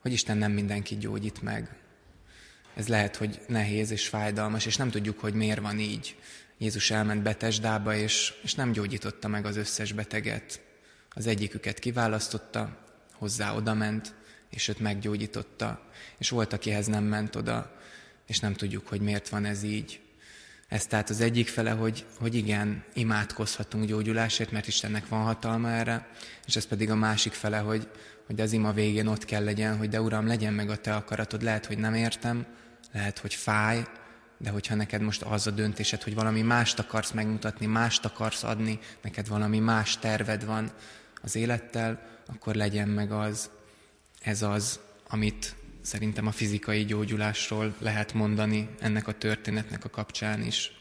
hogy 0.01 0.11
Isten 0.11 0.37
nem 0.37 0.51
mindenki 0.51 0.97
gyógyít 0.97 1.41
meg. 1.41 1.80
Ez 2.73 2.87
lehet, 2.87 3.15
hogy 3.15 3.41
nehéz 3.47 3.91
és 3.91 4.07
fájdalmas, 4.07 4.65
és 4.65 4.77
nem 4.77 4.89
tudjuk, 4.89 5.19
hogy 5.19 5.33
miért 5.33 5.61
van 5.61 5.79
így. 5.79 6.15
Jézus 6.57 6.91
elment 6.91 7.23
Betesdába, 7.23 7.95
és, 7.95 8.33
és 8.43 8.53
nem 8.53 8.71
gyógyította 8.71 9.27
meg 9.27 9.45
az 9.45 9.55
összes 9.55 9.91
beteget. 9.91 10.61
Az 11.09 11.27
egyiküket 11.27 11.79
kiválasztotta, 11.79 12.77
hozzá 13.13 13.53
odament, 13.53 14.13
és 14.49 14.67
őt 14.67 14.79
meggyógyította. 14.79 15.81
És 16.17 16.29
volt, 16.29 16.53
akihez 16.53 16.87
nem 16.87 17.03
ment 17.03 17.35
oda, 17.35 17.79
és 18.27 18.39
nem 18.39 18.53
tudjuk, 18.53 18.87
hogy 18.87 19.01
miért 19.01 19.29
van 19.29 19.45
ez 19.45 19.63
így. 19.63 19.99
Ez 20.71 20.85
tehát 20.85 21.09
az 21.09 21.21
egyik 21.21 21.47
fele, 21.47 21.71
hogy, 21.71 22.05
hogy 22.19 22.35
igen, 22.35 22.83
imádkozhatunk 22.93 23.85
gyógyulásért, 23.85 24.51
mert 24.51 24.67
Istennek 24.67 25.07
van 25.07 25.23
hatalma 25.23 25.69
erre, 25.69 26.07
és 26.45 26.55
ez 26.55 26.65
pedig 26.65 26.89
a 26.89 26.95
másik 26.95 27.33
fele, 27.33 27.57
hogy, 27.57 27.87
hogy 28.25 28.41
az 28.41 28.51
ima 28.51 28.71
végén 28.71 29.07
ott 29.07 29.25
kell 29.25 29.43
legyen, 29.43 29.77
hogy 29.77 29.89
de 29.89 30.01
Uram, 30.01 30.27
legyen 30.27 30.53
meg 30.53 30.69
a 30.69 30.77
Te 30.77 30.95
akaratod, 30.95 31.41
lehet, 31.41 31.65
hogy 31.65 31.77
nem 31.77 31.93
értem, 31.93 32.45
lehet, 32.91 33.17
hogy 33.19 33.33
fáj, 33.33 33.83
de 34.37 34.49
hogyha 34.49 34.75
neked 34.75 35.01
most 35.01 35.21
az 35.21 35.47
a 35.47 35.51
döntésed, 35.51 36.03
hogy 36.03 36.15
valami 36.15 36.41
mást 36.41 36.79
akarsz 36.79 37.11
megmutatni, 37.11 37.65
mást 37.65 38.05
akarsz 38.05 38.43
adni, 38.43 38.79
neked 39.01 39.27
valami 39.27 39.59
más 39.59 39.97
terved 39.97 40.45
van 40.45 40.71
az 41.21 41.35
élettel, 41.35 42.01
akkor 42.25 42.55
legyen 42.55 42.87
meg 42.87 43.11
az. 43.11 43.49
Ez 44.21 44.41
az, 44.41 44.79
amit 45.07 45.55
szerintem 45.81 46.27
a 46.27 46.31
fizikai 46.31 46.85
gyógyulásról 46.85 47.75
lehet 47.79 48.13
mondani 48.13 48.69
ennek 48.79 49.07
a 49.07 49.11
történetnek 49.11 49.85
a 49.85 49.89
kapcsán 49.89 50.45
is. 50.45 50.71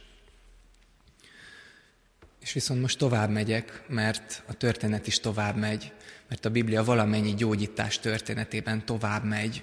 És 2.41 2.53
viszont 2.53 2.81
most 2.81 2.99
tovább 2.99 3.31
megyek, 3.31 3.83
mert 3.89 4.43
a 4.47 4.55
történet 4.55 5.07
is 5.07 5.21
tovább 5.21 5.57
megy, 5.57 5.93
mert 6.29 6.45
a 6.45 6.51
Biblia 6.51 6.85
valamennyi 6.85 7.35
gyógyítás 7.35 7.99
történetében 7.99 8.85
tovább 8.85 9.25
megy, 9.25 9.63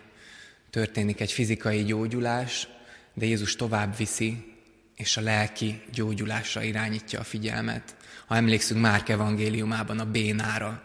történik 0.70 1.20
egy 1.20 1.32
fizikai 1.32 1.84
gyógyulás, 1.84 2.68
de 3.14 3.26
Jézus 3.26 3.56
tovább 3.56 3.98
viszi, 3.98 4.56
és 4.96 5.18
a 5.18 5.22
lelki 5.22 5.82
gyógyulásra 5.92 6.64
irányítja 6.64 7.20
a 7.20 7.24
figyelmet. 7.24 7.96
Ha 8.26 8.36
emlékszünk 8.36 8.82
Márk 8.82 9.10
evangéliumában 9.10 10.00
a 10.00 10.12
bénára, 10.12 10.84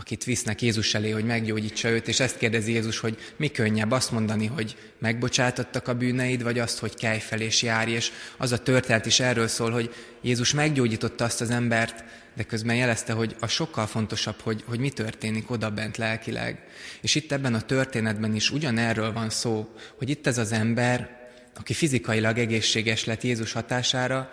akit 0.00 0.24
visznek 0.24 0.62
Jézus 0.62 0.94
elé, 0.94 1.10
hogy 1.10 1.24
meggyógyítsa 1.24 1.88
őt, 1.88 2.08
és 2.08 2.20
ezt 2.20 2.38
kérdezi 2.38 2.72
Jézus, 2.72 2.98
hogy 2.98 3.18
mi 3.36 3.48
könnyebb 3.48 3.90
azt 3.90 4.10
mondani, 4.10 4.46
hogy 4.46 4.76
megbocsátottak 4.98 5.88
a 5.88 5.94
bűneid, 5.94 6.42
vagy 6.42 6.58
azt, 6.58 6.78
hogy 6.78 6.94
kelj 6.94 7.18
fel 7.18 7.40
és 7.40 7.62
járj, 7.62 7.90
és 7.90 8.10
az 8.36 8.52
a 8.52 8.58
történet 8.58 9.06
is 9.06 9.20
erről 9.20 9.48
szól, 9.48 9.70
hogy 9.70 9.94
Jézus 10.22 10.54
meggyógyította 10.54 11.24
azt 11.24 11.40
az 11.40 11.50
embert, 11.50 12.04
de 12.34 12.42
közben 12.42 12.76
jelezte, 12.76 13.12
hogy 13.12 13.36
a 13.40 13.46
sokkal 13.46 13.86
fontosabb, 13.86 14.40
hogy, 14.40 14.64
hogy 14.66 14.78
mi 14.78 14.90
történik 14.90 15.50
oda 15.50 15.70
bent 15.70 15.96
lelkileg. 15.96 16.66
És 17.00 17.14
itt 17.14 17.32
ebben 17.32 17.54
a 17.54 17.60
történetben 17.60 18.34
is 18.34 18.50
ugyanerről 18.50 19.12
van 19.12 19.30
szó, 19.30 19.74
hogy 19.96 20.10
itt 20.10 20.26
ez 20.26 20.38
az 20.38 20.52
ember, 20.52 21.16
aki 21.56 21.72
fizikailag 21.72 22.38
egészséges 22.38 23.04
lett 23.04 23.22
Jézus 23.22 23.52
hatására, 23.52 24.30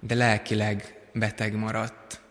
de 0.00 0.14
lelkileg 0.14 0.94
beteg 1.12 1.54
maradt. 1.54 2.22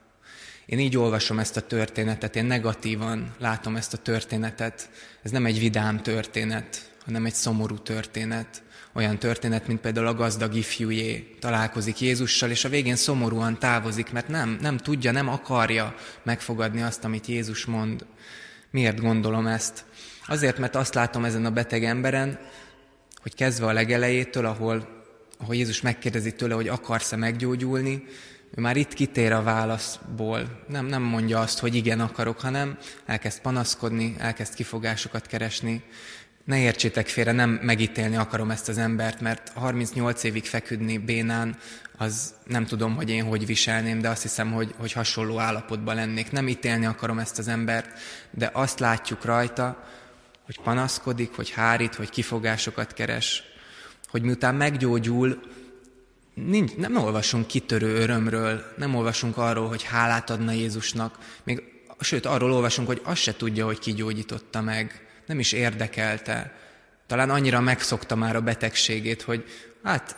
Én 0.65 0.79
így 0.79 0.97
olvasom 0.97 1.39
ezt 1.39 1.57
a 1.57 1.67
történetet, 1.67 2.35
én 2.35 2.45
negatívan 2.45 3.35
látom 3.39 3.75
ezt 3.75 3.93
a 3.93 3.97
történetet. 3.97 4.89
Ez 5.21 5.31
nem 5.31 5.45
egy 5.45 5.59
vidám 5.59 6.01
történet, 6.01 6.91
hanem 7.05 7.25
egy 7.25 7.33
szomorú 7.33 7.77
történet. 7.77 8.63
Olyan 8.93 9.19
történet, 9.19 9.67
mint 9.67 9.79
például 9.79 10.07
a 10.07 10.13
gazdag 10.13 10.55
ifjújé 10.55 11.35
találkozik 11.39 12.01
Jézussal, 12.01 12.49
és 12.49 12.65
a 12.65 12.69
végén 12.69 12.95
szomorúan 12.95 13.59
távozik, 13.59 14.11
mert 14.11 14.27
nem, 14.27 14.57
nem 14.61 14.77
tudja, 14.77 15.11
nem 15.11 15.27
akarja 15.27 15.95
megfogadni 16.23 16.81
azt, 16.81 17.03
amit 17.03 17.27
Jézus 17.27 17.65
mond. 17.65 18.05
Miért 18.71 18.99
gondolom 18.99 19.47
ezt? 19.47 19.85
Azért, 20.27 20.57
mert 20.57 20.75
azt 20.75 20.93
látom 20.93 21.25
ezen 21.25 21.45
a 21.45 21.51
beteg 21.51 21.83
emberen, 21.83 22.39
hogy 23.21 23.35
kezdve 23.35 23.65
a 23.65 23.73
legelejétől, 23.73 24.45
ahol, 24.45 25.03
ahol 25.37 25.55
Jézus 25.55 25.81
megkérdezi 25.81 26.33
tőle, 26.33 26.53
hogy 26.53 26.67
akarsz-e 26.67 27.15
meggyógyulni, 27.15 28.03
ő 28.55 28.61
már 28.61 28.77
itt 28.77 28.93
kitér 28.93 29.31
a 29.31 29.43
válaszból. 29.43 30.63
Nem, 30.67 30.85
nem 30.85 31.01
mondja 31.01 31.39
azt, 31.39 31.59
hogy 31.59 31.75
igen 31.75 31.99
akarok, 31.99 32.39
hanem 32.39 32.77
elkezd 33.05 33.41
panaszkodni, 33.41 34.15
elkezd 34.17 34.53
kifogásokat 34.53 35.27
keresni. 35.27 35.83
Ne 36.45 36.59
értsétek 36.59 37.07
félre, 37.07 37.31
nem 37.31 37.49
megítélni 37.49 38.15
akarom 38.15 38.51
ezt 38.51 38.69
az 38.69 38.77
embert, 38.77 39.21
mert 39.21 39.49
38 39.49 40.23
évig 40.23 40.45
feküdni 40.45 40.97
bénán, 40.97 41.57
az 41.97 42.33
nem 42.47 42.65
tudom, 42.65 42.95
hogy 42.95 43.09
én 43.09 43.23
hogy 43.23 43.45
viselném, 43.45 43.99
de 43.99 44.09
azt 44.09 44.21
hiszem, 44.21 44.51
hogy, 44.51 44.73
hogy 44.77 44.91
hasonló 44.91 45.39
állapotban 45.39 45.95
lennék. 45.95 46.31
Nem 46.31 46.47
ítélni 46.47 46.85
akarom 46.85 47.19
ezt 47.19 47.39
az 47.39 47.47
embert, 47.47 47.99
de 48.31 48.49
azt 48.53 48.79
látjuk 48.79 49.25
rajta, 49.25 49.83
hogy 50.45 50.59
panaszkodik, 50.59 51.35
hogy 51.35 51.49
hárít, 51.49 51.95
hogy 51.95 52.09
kifogásokat 52.09 52.93
keres, 52.93 53.43
hogy 54.09 54.21
miután 54.21 54.55
meggyógyul, 54.55 55.39
nincs, 56.33 56.75
nem 56.75 56.97
olvasunk 56.97 57.47
kitörő 57.47 57.95
örömről, 57.95 58.73
nem 58.77 58.95
olvasunk 58.95 59.37
arról, 59.37 59.67
hogy 59.67 59.83
hálát 59.83 60.29
adna 60.29 60.51
Jézusnak, 60.51 61.17
még, 61.43 61.63
sőt, 61.99 62.25
arról 62.25 62.53
olvasunk, 62.53 62.87
hogy 62.87 63.01
azt 63.03 63.21
se 63.21 63.35
tudja, 63.35 63.65
hogy 63.65 63.79
kigyógyította 63.79 64.61
meg, 64.61 65.07
nem 65.27 65.39
is 65.39 65.51
érdekelte. 65.51 66.53
Talán 67.07 67.29
annyira 67.29 67.61
megszokta 67.61 68.15
már 68.15 68.35
a 68.35 68.41
betegségét, 68.41 69.21
hogy 69.21 69.45
hát 69.83 70.15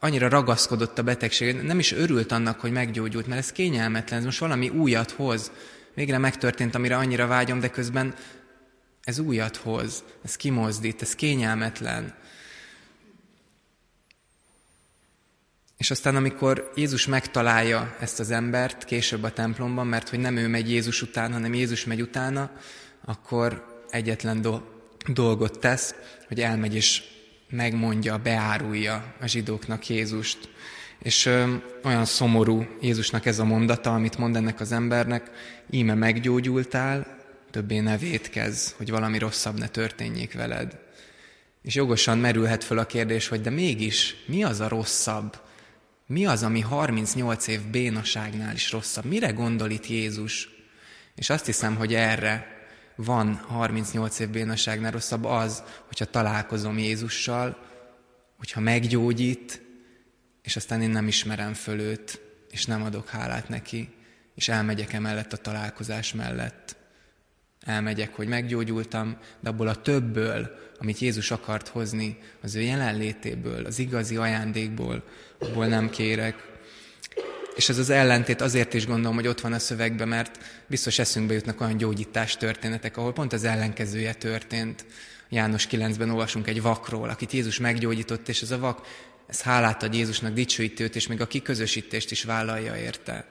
annyira 0.00 0.28
ragaszkodott 0.28 0.98
a 0.98 1.02
betegségét, 1.02 1.62
nem 1.62 1.78
is 1.78 1.92
örült 1.92 2.32
annak, 2.32 2.60
hogy 2.60 2.72
meggyógyult, 2.72 3.26
mert 3.26 3.40
ez 3.40 3.52
kényelmetlen, 3.52 4.18
ez 4.18 4.24
most 4.24 4.38
valami 4.38 4.68
újat 4.68 5.10
hoz. 5.10 5.50
Végre 5.94 6.18
megtörtént, 6.18 6.74
amire 6.74 6.96
annyira 6.96 7.26
vágyom, 7.26 7.60
de 7.60 7.70
közben 7.70 8.14
ez 9.04 9.18
újat 9.18 9.56
hoz, 9.56 10.04
ez 10.24 10.36
kimozdít, 10.36 11.02
ez 11.02 11.14
kényelmetlen. 11.14 12.14
És 15.80 15.90
aztán, 15.90 16.16
amikor 16.16 16.72
Jézus 16.74 17.06
megtalálja 17.06 17.96
ezt 18.00 18.20
az 18.20 18.30
embert 18.30 18.84
később 18.84 19.22
a 19.22 19.32
templomban, 19.32 19.86
mert 19.86 20.08
hogy 20.08 20.18
nem 20.18 20.36
ő 20.36 20.48
megy 20.48 20.70
Jézus 20.70 21.02
után, 21.02 21.32
hanem 21.32 21.54
Jézus 21.54 21.84
megy 21.84 22.00
utána, 22.00 22.50
akkor 23.04 23.66
egyetlen 23.90 24.40
do- 24.40 24.62
dolgot 25.06 25.58
tesz, 25.58 25.94
hogy 26.28 26.40
elmegy 26.40 26.74
és 26.74 27.02
megmondja, 27.50 28.18
beárulja 28.18 29.14
a 29.20 29.26
zsidóknak 29.26 29.88
Jézust. 29.88 30.38
És 30.98 31.26
ö, 31.26 31.54
olyan 31.84 32.04
szomorú 32.04 32.66
Jézusnak 32.80 33.26
ez 33.26 33.38
a 33.38 33.44
mondata, 33.44 33.94
amit 33.94 34.18
mond 34.18 34.36
ennek 34.36 34.60
az 34.60 34.72
embernek, 34.72 35.30
íme 35.70 35.94
meggyógyultál, 35.94 37.18
többé 37.50 37.78
ne 37.78 37.96
vétkez, 37.96 38.74
hogy 38.76 38.90
valami 38.90 39.18
rosszabb 39.18 39.58
ne 39.58 39.68
történjék 39.68 40.34
veled. 40.34 40.78
És 41.62 41.74
jogosan 41.74 42.18
merülhet 42.18 42.64
föl 42.64 42.78
a 42.78 42.86
kérdés, 42.86 43.28
hogy 43.28 43.40
de 43.40 43.50
mégis 43.50 44.16
mi 44.26 44.44
az 44.44 44.60
a 44.60 44.68
rosszabb, 44.68 45.48
mi 46.10 46.26
az, 46.26 46.42
ami 46.42 46.60
38 46.60 47.46
év 47.46 47.60
bénaságnál 47.66 48.54
is 48.54 48.72
rosszabb? 48.72 49.04
Mire 49.04 49.30
gondol 49.30 49.70
itt 49.70 49.86
Jézus? 49.86 50.48
És 51.14 51.30
azt 51.30 51.46
hiszem, 51.46 51.76
hogy 51.76 51.94
erre 51.94 52.46
van 52.96 53.34
38 53.34 54.18
év 54.18 54.28
bénaságnál 54.28 54.90
rosszabb 54.90 55.24
az, 55.24 55.62
hogyha 55.86 56.04
találkozom 56.04 56.78
Jézussal, 56.78 57.58
hogyha 58.38 58.60
meggyógyít, 58.60 59.62
és 60.42 60.56
aztán 60.56 60.82
én 60.82 60.90
nem 60.90 61.08
ismerem 61.08 61.54
föl 61.54 61.80
őt, 61.80 62.20
és 62.50 62.64
nem 62.66 62.82
adok 62.82 63.08
hálát 63.08 63.48
neki, 63.48 63.88
és 64.34 64.48
elmegyek 64.48 64.92
emellett 64.92 65.32
a 65.32 65.36
találkozás 65.36 66.12
mellett. 66.12 66.76
Elmegyek, 67.66 68.14
hogy 68.14 68.28
meggyógyultam, 68.28 69.16
de 69.40 69.48
abból 69.48 69.68
a 69.68 69.82
többből, 69.82 70.58
amit 70.78 70.98
Jézus 70.98 71.30
akart 71.30 71.68
hozni, 71.68 72.18
az 72.42 72.54
ő 72.54 72.60
jelenlétéből, 72.60 73.64
az 73.64 73.78
igazi 73.78 74.16
ajándékból, 74.16 75.02
abból 75.38 75.66
nem 75.66 75.90
kérek. 75.90 76.48
És 77.56 77.68
ez 77.68 77.78
az 77.78 77.90
ellentét 77.90 78.40
azért 78.40 78.74
is 78.74 78.86
gondolom, 78.86 79.14
hogy 79.14 79.26
ott 79.26 79.40
van 79.40 79.52
a 79.52 79.58
szövegben, 79.58 80.08
mert 80.08 80.38
biztos 80.66 80.98
eszünkbe 80.98 81.34
jutnak 81.34 81.60
olyan 81.60 81.76
gyógyítás 81.76 82.36
történetek, 82.36 82.96
ahol 82.96 83.12
pont 83.12 83.32
az 83.32 83.44
ellenkezője 83.44 84.14
történt. 84.14 84.84
János 85.28 85.66
9-ben 85.70 86.10
olvasunk 86.10 86.46
egy 86.46 86.62
vakról, 86.62 87.08
akit 87.08 87.32
Jézus 87.32 87.58
meggyógyított, 87.58 88.28
és 88.28 88.42
ez 88.42 88.50
a 88.50 88.58
vak, 88.58 88.86
ez 89.26 89.42
hálát 89.42 89.82
ad 89.82 89.94
Jézusnak, 89.94 90.32
dicsőíti 90.32 90.82
őt, 90.82 90.96
és 90.96 91.06
még 91.06 91.20
a 91.20 91.26
kiközösítést 91.26 92.10
is 92.10 92.24
vállalja 92.24 92.76
érte. 92.76 93.26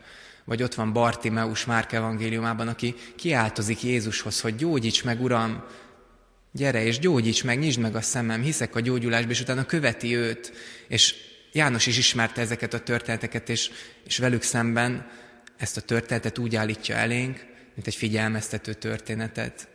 Vagy 0.45 0.63
ott 0.63 0.73
van 0.73 0.93
Bartimeus 0.93 1.65
Márk 1.65 1.91
evangéliumában, 1.91 2.67
aki 2.67 2.95
kiáltozik 3.15 3.83
Jézushoz, 3.83 4.41
hogy 4.41 4.55
gyógyíts 4.55 5.03
meg, 5.03 5.21
Uram, 5.21 5.63
gyere 6.51 6.83
és 6.83 6.99
gyógyíts 6.99 7.43
meg, 7.43 7.59
nyisd 7.59 7.79
meg 7.79 7.95
a 7.95 8.01
szemem, 8.01 8.41
hiszek 8.41 8.75
a 8.75 8.79
gyógyulásba, 8.79 9.31
és 9.31 9.41
utána 9.41 9.65
követi 9.65 10.15
őt. 10.15 10.53
És 10.87 11.15
János 11.51 11.85
is 11.85 11.97
ismerte 11.97 12.41
ezeket 12.41 12.73
a 12.73 12.79
történeteket, 12.79 13.49
és, 13.49 13.71
és 14.03 14.17
velük 14.17 14.41
szemben 14.41 15.07
ezt 15.57 15.77
a 15.77 15.81
történetet 15.81 16.37
úgy 16.37 16.55
állítja 16.55 16.95
elénk, 16.95 17.45
mint 17.73 17.87
egy 17.87 17.95
figyelmeztető 17.95 18.73
történetet, 18.73 19.67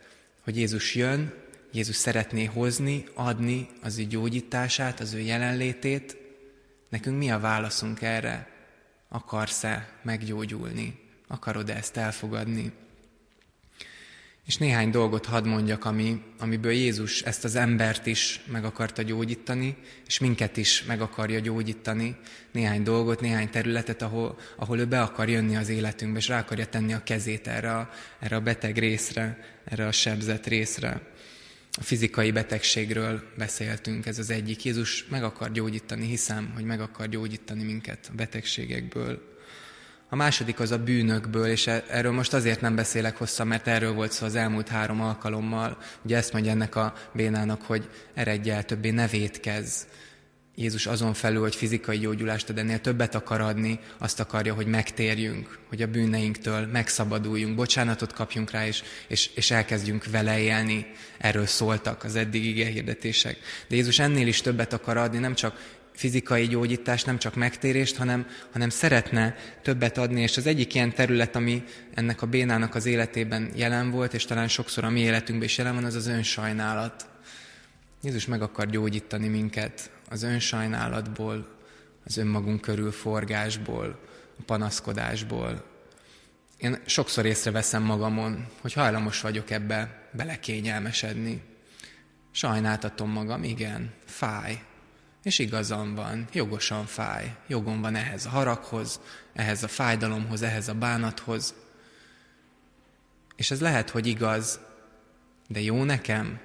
hogy 0.43 0.57
Jézus 0.57 0.95
jön, 0.95 1.33
Jézus 1.71 1.95
szeretné 1.95 2.45
hozni, 2.45 3.05
adni 3.13 3.67
az 3.81 3.97
ő 3.97 4.03
gyógyítását, 4.03 4.99
az 4.99 5.13
ő 5.13 5.19
jelenlétét. 5.19 6.17
Nekünk 6.89 7.17
mi 7.17 7.31
a 7.31 7.39
válaszunk 7.39 8.01
erre? 8.01 8.54
Akarsz-e 9.15 9.89
meggyógyulni? 10.01 10.99
Akarod-e 11.27 11.75
ezt 11.75 11.97
elfogadni? 11.97 12.71
És 14.45 14.57
néhány 14.57 14.89
dolgot 14.89 15.25
hadd 15.25 15.45
mondjak, 15.47 15.85
ami, 15.85 16.21
amiből 16.39 16.71
Jézus 16.71 17.21
ezt 17.21 17.43
az 17.43 17.55
embert 17.55 18.05
is 18.05 18.41
meg 18.45 18.65
akarta 18.65 19.01
gyógyítani, 19.01 19.77
és 20.05 20.19
minket 20.19 20.57
is 20.57 20.83
meg 20.83 21.01
akarja 21.01 21.39
gyógyítani. 21.39 22.15
Néhány 22.51 22.83
dolgot, 22.83 23.21
néhány 23.21 23.49
területet, 23.49 24.01
ahol, 24.01 24.37
ahol 24.55 24.79
ő 24.79 24.85
be 24.85 25.01
akar 25.01 25.29
jönni 25.29 25.55
az 25.55 25.69
életünkbe, 25.69 26.19
és 26.19 26.27
rá 26.27 26.39
akarja 26.39 26.65
tenni 26.65 26.93
a 26.93 27.03
kezét 27.03 27.47
erre 27.47 27.75
a, 27.75 27.89
erre 28.19 28.35
a 28.35 28.41
beteg 28.41 28.77
részre, 28.77 29.39
erre 29.65 29.87
a 29.87 29.91
sebzett 29.91 30.45
részre. 30.45 31.01
Fizikai 31.81 32.31
betegségről 32.31 33.23
beszéltünk, 33.37 34.05
ez 34.05 34.19
az 34.19 34.29
egyik. 34.29 34.63
Jézus 34.63 35.05
meg 35.09 35.23
akar 35.23 35.51
gyógyítani, 35.51 36.05
hiszem, 36.05 36.51
hogy 36.53 36.63
meg 36.63 36.81
akar 36.81 37.07
gyógyítani 37.07 37.63
minket 37.63 38.07
a 38.11 38.15
betegségekből. 38.15 39.33
A 40.09 40.15
második 40.15 40.59
az 40.59 40.71
a 40.71 40.83
bűnökből, 40.83 41.45
és 41.45 41.67
e- 41.67 41.83
erről 41.89 42.11
most 42.11 42.33
azért 42.33 42.61
nem 42.61 42.75
beszélek 42.75 43.17
hosszan, 43.17 43.47
mert 43.47 43.67
erről 43.67 43.93
volt 43.93 44.11
szó 44.11 44.25
az 44.25 44.35
elmúlt 44.35 44.67
három 44.67 45.01
alkalommal. 45.01 45.77
Ugye 46.01 46.17
ezt 46.17 46.33
mondja 46.33 46.51
ennek 46.51 46.75
a 46.75 46.93
bénának, 47.13 47.61
hogy 47.61 47.89
eredj 48.13 48.49
el 48.49 48.63
többé, 48.63 48.89
ne 48.89 49.07
vétkez. 49.07 49.87
Jézus 50.55 50.85
azon 50.85 51.13
felül, 51.13 51.41
hogy 51.41 51.55
fizikai 51.55 51.97
gyógyulást 51.97 52.49
ad, 52.49 52.57
ennél 52.57 52.79
többet 52.79 53.15
akar 53.15 53.41
adni, 53.41 53.79
azt 53.97 54.19
akarja, 54.19 54.53
hogy 54.53 54.67
megtérjünk, 54.67 55.59
hogy 55.69 55.81
a 55.81 55.87
bűneinktől 55.87 56.65
megszabaduljunk, 56.65 57.55
bocsánatot 57.55 58.13
kapjunk 58.13 58.51
rá, 58.51 58.67
és, 58.67 58.83
és, 59.07 59.29
és 59.35 59.51
elkezdjünk 59.51 60.05
vele 60.05 60.39
élni. 60.39 60.85
Erről 61.17 61.45
szóltak 61.45 62.03
az 62.03 62.15
eddig 62.15 62.45
ige 62.45 62.65
hirdetések. 62.65 63.37
De 63.67 63.75
Jézus 63.75 63.99
ennél 63.99 64.27
is 64.27 64.41
többet 64.41 64.73
akar 64.73 64.97
adni, 64.97 65.17
nem 65.17 65.33
csak 65.33 65.79
fizikai 65.93 66.47
gyógyítás, 66.47 67.03
nem 67.03 67.17
csak 67.17 67.35
megtérést, 67.35 67.95
hanem, 67.95 68.27
hanem 68.51 68.69
szeretne 68.69 69.35
többet 69.61 69.97
adni, 69.97 70.21
és 70.21 70.37
az 70.37 70.45
egyik 70.45 70.73
ilyen 70.73 70.93
terület, 70.93 71.35
ami 71.35 71.63
ennek 71.93 72.21
a 72.21 72.27
bénának 72.27 72.75
az 72.75 72.85
életében 72.85 73.51
jelen 73.55 73.91
volt, 73.91 74.13
és 74.13 74.25
talán 74.25 74.47
sokszor 74.47 74.83
a 74.83 74.89
mi 74.89 74.99
életünkben 74.99 75.47
is 75.47 75.57
jelen 75.57 75.75
van, 75.75 75.83
az 75.83 75.95
az 75.95 76.07
önsajnálat. 76.07 77.05
Jézus 78.01 78.25
meg 78.25 78.41
akar 78.41 78.69
gyógyítani 78.69 79.27
minket 79.27 79.89
az 80.09 80.23
önsajnálatból, 80.23 81.55
az 82.05 82.17
önmagunk 82.17 82.61
körül 82.61 82.91
forgásból, 82.91 83.99
a 84.39 84.41
panaszkodásból. 84.45 85.65
Én 86.57 86.77
sokszor 86.85 87.25
észreveszem 87.25 87.83
magamon, 87.83 88.47
hogy 88.61 88.73
hajlamos 88.73 89.21
vagyok 89.21 89.49
ebbe 89.49 90.09
belekényelmesedni. 90.11 91.41
Sajnáltatom 92.31 93.09
magam, 93.09 93.43
igen, 93.43 93.93
fáj, 94.05 94.63
és 95.23 95.39
igazam 95.39 95.95
van, 95.95 96.27
jogosan 96.31 96.85
fáj, 96.85 97.35
jogom 97.47 97.81
van 97.81 97.95
ehhez 97.95 98.25
a 98.25 98.29
haraghoz, 98.29 98.99
ehhez 99.33 99.63
a 99.63 99.67
fájdalomhoz, 99.67 100.41
ehhez 100.41 100.67
a 100.67 100.73
bánathoz. 100.73 101.53
És 103.35 103.51
ez 103.51 103.61
lehet, 103.61 103.89
hogy 103.89 104.07
igaz, 104.07 104.59
de 105.47 105.61
jó 105.61 105.83
nekem. 105.83 106.39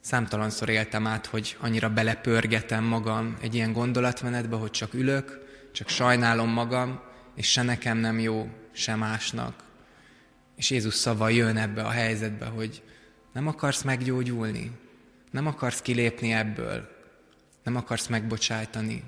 Számtalanszor 0.00 0.68
éltem 0.68 1.06
át, 1.06 1.26
hogy 1.26 1.56
annyira 1.60 1.90
belepörgetem 1.90 2.84
magam 2.84 3.36
egy 3.40 3.54
ilyen 3.54 3.72
gondolatmenetbe, 3.72 4.56
hogy 4.56 4.70
csak 4.70 4.94
ülök, 4.94 5.46
csak 5.72 5.88
sajnálom 5.88 6.50
magam, 6.50 7.00
és 7.34 7.50
se 7.50 7.62
nekem 7.62 7.98
nem 7.98 8.18
jó, 8.18 8.48
se 8.72 8.94
másnak. 8.94 9.64
És 10.56 10.70
Jézus 10.70 10.94
szava 10.94 11.28
jön 11.28 11.56
ebbe 11.56 11.82
a 11.82 11.90
helyzetbe, 11.90 12.46
hogy 12.46 12.82
nem 13.32 13.46
akarsz 13.46 13.82
meggyógyulni, 13.82 14.70
nem 15.30 15.46
akarsz 15.46 15.80
kilépni 15.82 16.32
ebből, 16.32 16.88
nem 17.62 17.76
akarsz 17.76 18.06
megbocsájtani, 18.06 19.02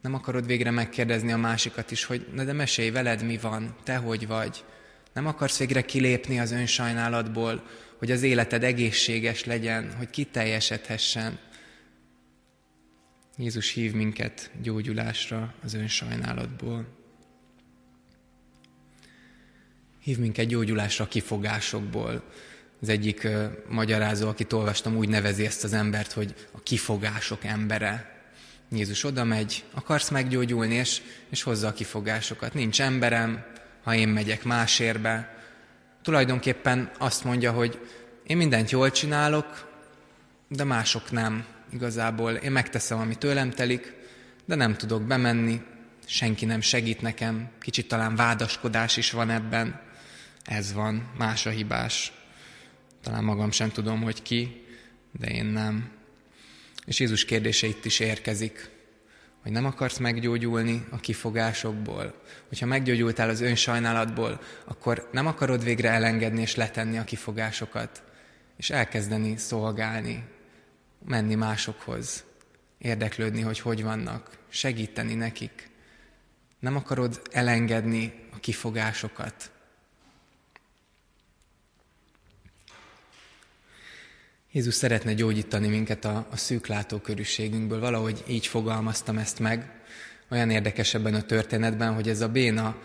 nem 0.00 0.14
akarod 0.14 0.46
végre 0.46 0.70
megkérdezni 0.70 1.32
a 1.32 1.36
másikat 1.36 1.90
is, 1.90 2.04
hogy 2.04 2.26
na 2.34 2.44
de 2.44 2.52
mesélj 2.52 2.90
veled, 2.90 3.22
mi 3.22 3.38
van, 3.38 3.76
te 3.82 3.96
hogy 3.96 4.26
vagy. 4.26 4.64
Nem 5.12 5.26
akarsz 5.26 5.58
végre 5.58 5.82
kilépni 5.82 6.40
az 6.40 6.52
önsajnálatból, 6.52 7.62
hogy 7.98 8.10
az 8.10 8.22
életed 8.22 8.64
egészséges 8.64 9.44
legyen, 9.44 9.94
hogy 9.96 10.10
kiteljesedhessen. 10.10 11.38
Jézus 13.36 13.72
hív 13.72 13.92
minket 13.92 14.50
gyógyulásra 14.62 15.54
az 15.62 15.74
önsajnálatból. 15.74 16.86
Hív 20.00 20.18
minket 20.18 20.46
gyógyulásra 20.46 21.04
a 21.04 21.08
kifogásokból. 21.08 22.22
Az 22.80 22.88
egyik 22.88 23.24
uh, 23.24 23.44
magyarázó, 23.68 24.28
akit 24.28 24.52
olvastam, 24.52 24.96
úgy 24.96 25.08
nevezi 25.08 25.46
ezt 25.46 25.64
az 25.64 25.72
embert, 25.72 26.12
hogy 26.12 26.34
a 26.50 26.62
kifogások 26.62 27.44
embere. 27.44 28.12
Jézus 28.70 29.04
oda 29.04 29.24
megy, 29.24 29.64
akarsz 29.70 30.10
meggyógyulni, 30.10 30.74
és, 30.74 31.00
és 31.30 31.42
hozza 31.42 31.66
a 31.66 31.72
kifogásokat. 31.72 32.54
Nincs 32.54 32.80
emberem, 32.80 33.44
ha 33.82 33.94
én 33.94 34.08
megyek 34.08 34.44
másérbe. 34.44 35.33
Tulajdonképpen 36.04 36.90
azt 36.98 37.24
mondja, 37.24 37.52
hogy 37.52 37.80
én 38.26 38.36
mindent 38.36 38.70
jól 38.70 38.90
csinálok, 38.90 39.72
de 40.48 40.64
mások 40.64 41.10
nem. 41.10 41.44
Igazából 41.72 42.32
én 42.32 42.52
megteszem, 42.52 42.98
ami 42.98 43.14
tőlem 43.14 43.50
telik, 43.50 43.92
de 44.44 44.54
nem 44.54 44.74
tudok 44.74 45.02
bemenni, 45.02 45.60
senki 46.06 46.44
nem 46.44 46.60
segít 46.60 47.00
nekem, 47.00 47.50
kicsit 47.60 47.88
talán 47.88 48.16
vádaskodás 48.16 48.96
is 48.96 49.10
van 49.10 49.30
ebben. 49.30 49.80
Ez 50.44 50.72
van, 50.72 51.10
más 51.18 51.46
a 51.46 51.50
hibás. 51.50 52.12
Talán 53.02 53.24
magam 53.24 53.50
sem 53.50 53.70
tudom, 53.70 54.02
hogy 54.02 54.22
ki, 54.22 54.64
de 55.12 55.26
én 55.26 55.44
nem. 55.44 55.90
És 56.86 57.00
Jézus 57.00 57.24
kérdése 57.24 57.66
itt 57.66 57.84
is 57.84 57.98
érkezik, 57.98 58.70
hogy 59.44 59.52
nem 59.52 59.64
akarsz 59.64 59.98
meggyógyulni 59.98 60.86
a 60.90 60.96
kifogásokból. 60.96 62.14
Hogyha 62.48 62.66
meggyógyultál 62.66 63.28
az 63.28 63.40
önsajnálatból, 63.40 64.40
akkor 64.64 65.08
nem 65.12 65.26
akarod 65.26 65.64
végre 65.64 65.90
elengedni 65.90 66.40
és 66.40 66.54
letenni 66.54 66.98
a 66.98 67.04
kifogásokat, 67.04 68.02
és 68.56 68.70
elkezdeni 68.70 69.36
szolgálni, 69.36 70.24
menni 71.06 71.34
másokhoz, 71.34 72.24
érdeklődni, 72.78 73.40
hogy 73.40 73.60
hogy 73.60 73.82
vannak, 73.82 74.38
segíteni 74.48 75.14
nekik. 75.14 75.70
Nem 76.58 76.76
akarod 76.76 77.22
elengedni 77.30 78.28
a 78.32 78.38
kifogásokat, 78.40 79.50
Jézus 84.54 84.74
szeretne 84.74 85.14
gyógyítani 85.14 85.68
minket 85.68 86.04
a, 86.04 86.26
a 86.30 86.36
szűk 86.36 86.66
látókörűségünkből. 86.66 87.80
Valahogy 87.80 88.24
így 88.28 88.46
fogalmaztam 88.46 89.18
ezt 89.18 89.38
meg. 89.38 89.70
Olyan 90.30 90.50
érdekes 90.50 90.94
ebben 90.94 91.14
a 91.14 91.22
történetben, 91.22 91.94
hogy 91.94 92.08
ez 92.08 92.20
a 92.20 92.28
béna 92.28 92.76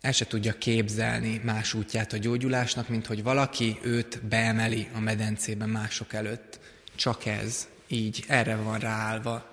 el 0.00 0.12
se 0.12 0.26
tudja 0.26 0.52
képzelni 0.58 1.40
más 1.44 1.74
útját 1.74 2.12
a 2.12 2.16
gyógyulásnak, 2.16 2.88
mint 2.88 3.06
hogy 3.06 3.22
valaki 3.22 3.78
őt 3.82 4.22
beemeli 4.26 4.88
a 4.94 5.00
medencében 5.00 5.68
mások 5.68 6.12
előtt. 6.12 6.60
Csak 6.94 7.26
ez, 7.26 7.68
így, 7.88 8.24
erre 8.28 8.56
van 8.56 8.78
ráállva 8.78 9.49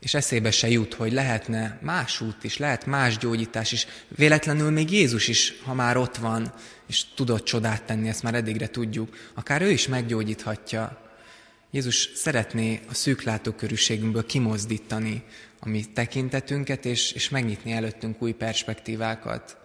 és 0.00 0.14
eszébe 0.14 0.50
se 0.50 0.68
jut, 0.68 0.94
hogy 0.94 1.12
lehetne 1.12 1.78
más 1.82 2.20
út 2.20 2.44
is, 2.44 2.56
lehet 2.56 2.86
más 2.86 3.18
gyógyítás 3.18 3.72
is. 3.72 3.86
Véletlenül 4.08 4.70
még 4.70 4.90
Jézus 4.90 5.28
is, 5.28 5.54
ha 5.64 5.74
már 5.74 5.96
ott 5.96 6.16
van, 6.16 6.52
és 6.88 7.04
tudott 7.14 7.44
csodát 7.44 7.82
tenni, 7.82 8.08
ezt 8.08 8.22
már 8.22 8.34
eddigre 8.34 8.68
tudjuk, 8.68 9.16
akár 9.34 9.62
ő 9.62 9.70
is 9.70 9.88
meggyógyíthatja. 9.88 11.08
Jézus 11.70 12.10
szeretné 12.14 12.80
a 12.88 12.94
szűklátókörűségünkből 12.94 14.26
kimozdítani 14.26 15.22
a 15.60 15.68
mi 15.68 15.84
tekintetünket, 15.94 16.84
és, 16.84 17.12
és 17.12 17.28
megnyitni 17.28 17.72
előttünk 17.72 18.22
új 18.22 18.32
perspektívákat. 18.32 19.56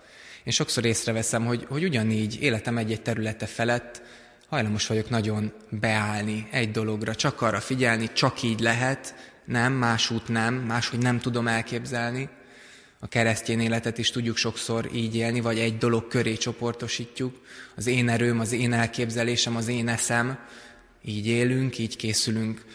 Én 0.44 0.54
sokszor 0.54 0.86
észreveszem, 0.86 1.46
hogy, 1.46 1.66
hogy 1.70 1.84
ugyanígy 1.84 2.38
életem 2.42 2.78
egy-egy 2.78 3.02
területe 3.02 3.46
felett 3.46 4.02
hajlamos 4.48 4.88
vagyok 4.88 5.10
nagyon 5.10 5.54
beállni 5.70 6.48
egy 6.52 6.72
dologra, 6.72 7.16
csak 7.16 7.42
arra 7.42 7.60
figyelni, 7.60 8.10
csak 8.14 8.44
így 8.44 8.60
lehet, 8.60 9.16
nem, 9.46 9.74
más 9.74 10.10
út 10.10 10.28
nem, 10.28 10.54
máshogy 10.54 11.00
nem 11.00 11.20
tudom 11.20 11.48
elképzelni. 11.48 12.30
A 13.00 13.08
keresztény 13.08 13.60
életet 13.60 13.98
is 13.98 14.12
tudjuk 14.12 14.38
sokszor 14.38 14.90
így 14.94 15.16
élni, 15.16 15.42
vagy 15.42 15.60
egy 15.60 15.78
dolog 15.78 16.08
köré 16.08 16.34
csoportosítjuk. 16.34 17.42
Az 17.76 17.88
én 17.88 18.10
erőm, 18.10 18.40
az 18.40 18.52
én 18.52 18.74
elképzelésem, 18.74 19.56
az 19.56 19.68
én 19.68 19.88
eszem. 19.88 20.40
Így 21.02 21.28
élünk, 21.28 21.78
így 21.78 21.96
készülünk 21.96 22.66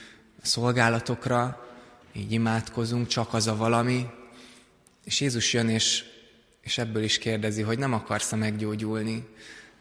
a 0.43 0.47
szolgálatokra, 0.47 1.69
így 2.13 2.33
imádkozunk, 2.33 3.07
csak 3.07 3.35
az 3.35 3.47
a 3.47 3.57
valami. 3.57 4.07
És 5.05 5.21
Jézus 5.21 5.53
jön, 5.53 5.69
és, 5.69 6.05
és 6.63 6.79
ebből 6.79 7.03
is 7.03 7.19
kérdezi, 7.19 7.63
hogy 7.63 7.79
nem 7.79 7.93
akarsz-e 7.93 8.37
meggyógyulni, 8.37 9.27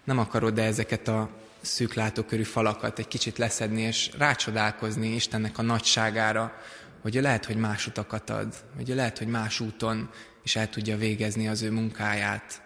nem 0.04 0.18
akarod-e 0.18 0.64
ezeket 0.64 1.08
a 1.08 1.30
szűk 1.62 1.94
látókörű 1.94 2.44
falakat 2.44 3.00
egy 3.00 3.08
kicsit 3.08 3.38
leszedni, 3.38 3.82
és 3.82 4.12
rácsodálkozni 4.18 5.14
Istennek 5.16 5.58
a 5.58 5.62
nagyságára, 5.62 6.62
hogy 7.02 7.14
lehet, 7.14 7.46
hogy 7.46 7.56
más 7.56 7.88
utakat 7.88 8.30
ad, 8.30 8.56
hogy 8.76 8.88
lehet, 8.88 9.18
hogy 9.18 9.28
más 9.28 9.60
úton 9.60 10.10
is 10.44 10.56
el 10.56 10.70
tudja 10.70 10.98
végezni 10.98 11.48
az 11.48 11.62
ő 11.62 11.72
munkáját. 11.72 12.62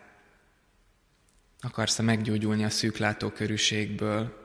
Akarsz-e 1.62 2.03
meggyógyulni 2.03 2.63
a 2.63 2.69
szűklátókörűségből? 2.69 4.41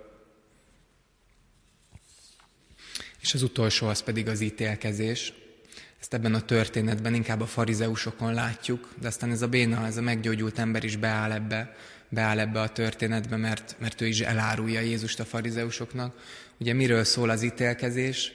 És 3.20 3.34
az 3.34 3.42
utolsó 3.42 3.87
az 3.87 4.00
pedig 4.02 4.28
az 4.28 4.40
ítélkezés. 4.40 5.32
Ezt 6.00 6.14
ebben 6.14 6.34
a 6.34 6.40
történetben 6.40 7.14
inkább 7.14 7.40
a 7.40 7.46
farizeusokon 7.46 8.34
látjuk, 8.34 8.88
de 9.00 9.06
aztán 9.06 9.30
ez 9.30 9.42
a 9.42 9.48
béna, 9.48 9.87
ez 9.87 9.96
a 9.96 10.02
meggyógyult 10.02 10.58
ember 10.58 10.84
is 10.84 10.96
beáll 10.96 11.32
ebbe, 11.32 11.76
beáll 12.09 12.38
ebbe 12.38 12.61
a 12.61 12.68
történetbe, 12.68 13.37
mert, 13.37 13.77
mert 13.79 14.01
ő 14.01 14.07
is 14.07 14.21
elárulja 14.21 14.81
Jézust 14.81 15.21
a 15.21 15.25
farizeusoknak. 15.25 16.16
Ugye 16.59 16.73
miről 16.73 17.05
szól 17.05 17.31
az 17.31 17.42
ítélkezés? 17.42 18.33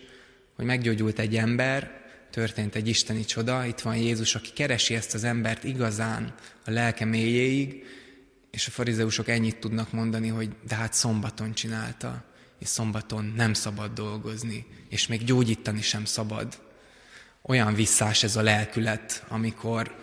hogy 0.56 0.66
meggyógyult 0.66 1.20
egy 1.20 1.36
ember, 1.36 2.02
történt 2.32 2.76
egy 2.76 2.88
isteni 2.88 3.26
csoda, 3.26 3.66
itt 3.66 3.80
van 3.80 3.96
Jézus, 3.96 4.36
aki 4.36 4.50
keresi 4.54 4.96
ezt 4.96 5.14
az 5.14 5.24
embert 5.24 5.64
igazán 5.64 6.34
a 6.66 6.72
lelke 6.72 7.06
mélyéig, 7.06 7.84
és 8.52 8.68
a 8.68 8.72
farizeusok 8.72 9.28
ennyit 9.28 9.58
tudnak 9.58 9.92
mondani, 9.92 10.28
hogy 10.28 10.50
de 10.68 10.76
hát 10.76 10.94
szombaton 10.94 11.54
csinálta, 11.54 12.24
és 12.60 12.68
szombaton 12.68 13.34
nem 13.36 13.54
szabad 13.54 13.94
dolgozni, 13.94 14.66
és 14.90 15.08
még 15.08 15.24
gyógyítani 15.24 15.82
sem 15.82 16.06
szabad. 16.06 16.62
Olyan 17.42 17.74
visszás 17.74 18.24
ez 18.24 18.36
a 18.36 18.42
lelkület, 18.42 19.24
amikor 19.28 19.96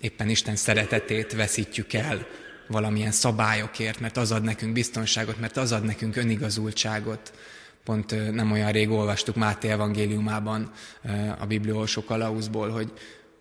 éppen 0.00 0.28
Isten 0.28 0.56
szeretetét 0.56 1.32
veszítjük 1.32 1.92
el 1.92 2.26
valamilyen 2.66 3.12
szabályokért, 3.12 4.00
mert 4.00 4.16
az 4.16 4.32
ad 4.32 4.42
nekünk 4.42 4.72
biztonságot, 4.72 5.40
mert 5.40 5.56
az 5.56 5.72
ad 5.72 5.84
nekünk 5.84 6.16
önigazultságot, 6.16 7.32
Pont 7.84 8.32
nem 8.32 8.52
olyan 8.52 8.72
rég 8.72 8.90
olvastuk 8.90 9.36
Máté 9.36 9.68
evangéliumában 9.68 10.70
a 11.38 11.46
bibliolsó 11.46 12.04
kalauzból, 12.04 12.68
hogy, 12.68 12.92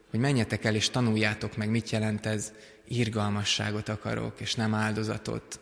hogy 0.09 0.19
menjetek 0.19 0.65
el 0.65 0.75
és 0.75 0.89
tanuljátok 0.89 1.57
meg, 1.57 1.69
mit 1.69 1.89
jelent 1.89 2.25
ez, 2.25 2.51
irgalmasságot 2.87 3.89
akarok, 3.89 4.39
és 4.39 4.55
nem 4.55 4.73
áldozatot. 4.73 5.59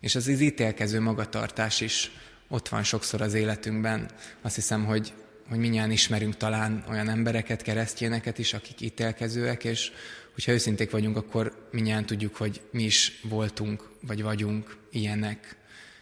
És 0.00 0.14
az 0.14 0.28
ítélkező 0.28 1.00
magatartás 1.00 1.80
is 1.80 2.10
ott 2.48 2.68
van 2.68 2.82
sokszor 2.82 3.20
az 3.20 3.34
életünkben. 3.34 4.10
Azt 4.42 4.54
hiszem, 4.54 4.84
hogy, 4.84 5.12
hogy 5.48 5.58
minnyáján 5.58 5.90
ismerünk 5.90 6.36
talán 6.36 6.84
olyan 6.88 7.08
embereket, 7.08 7.62
keresztjéneket 7.62 8.38
is, 8.38 8.54
akik 8.54 8.80
ítélkezőek, 8.80 9.64
és 9.64 9.92
hogyha 10.34 10.52
őszinték 10.52 10.90
vagyunk, 10.90 11.16
akkor 11.16 11.68
minnyáján 11.70 12.06
tudjuk, 12.06 12.36
hogy 12.36 12.60
mi 12.70 12.82
is 12.82 13.20
voltunk, 13.22 13.88
vagy 14.00 14.22
vagyunk 14.22 14.76
ilyenek. 14.90 15.56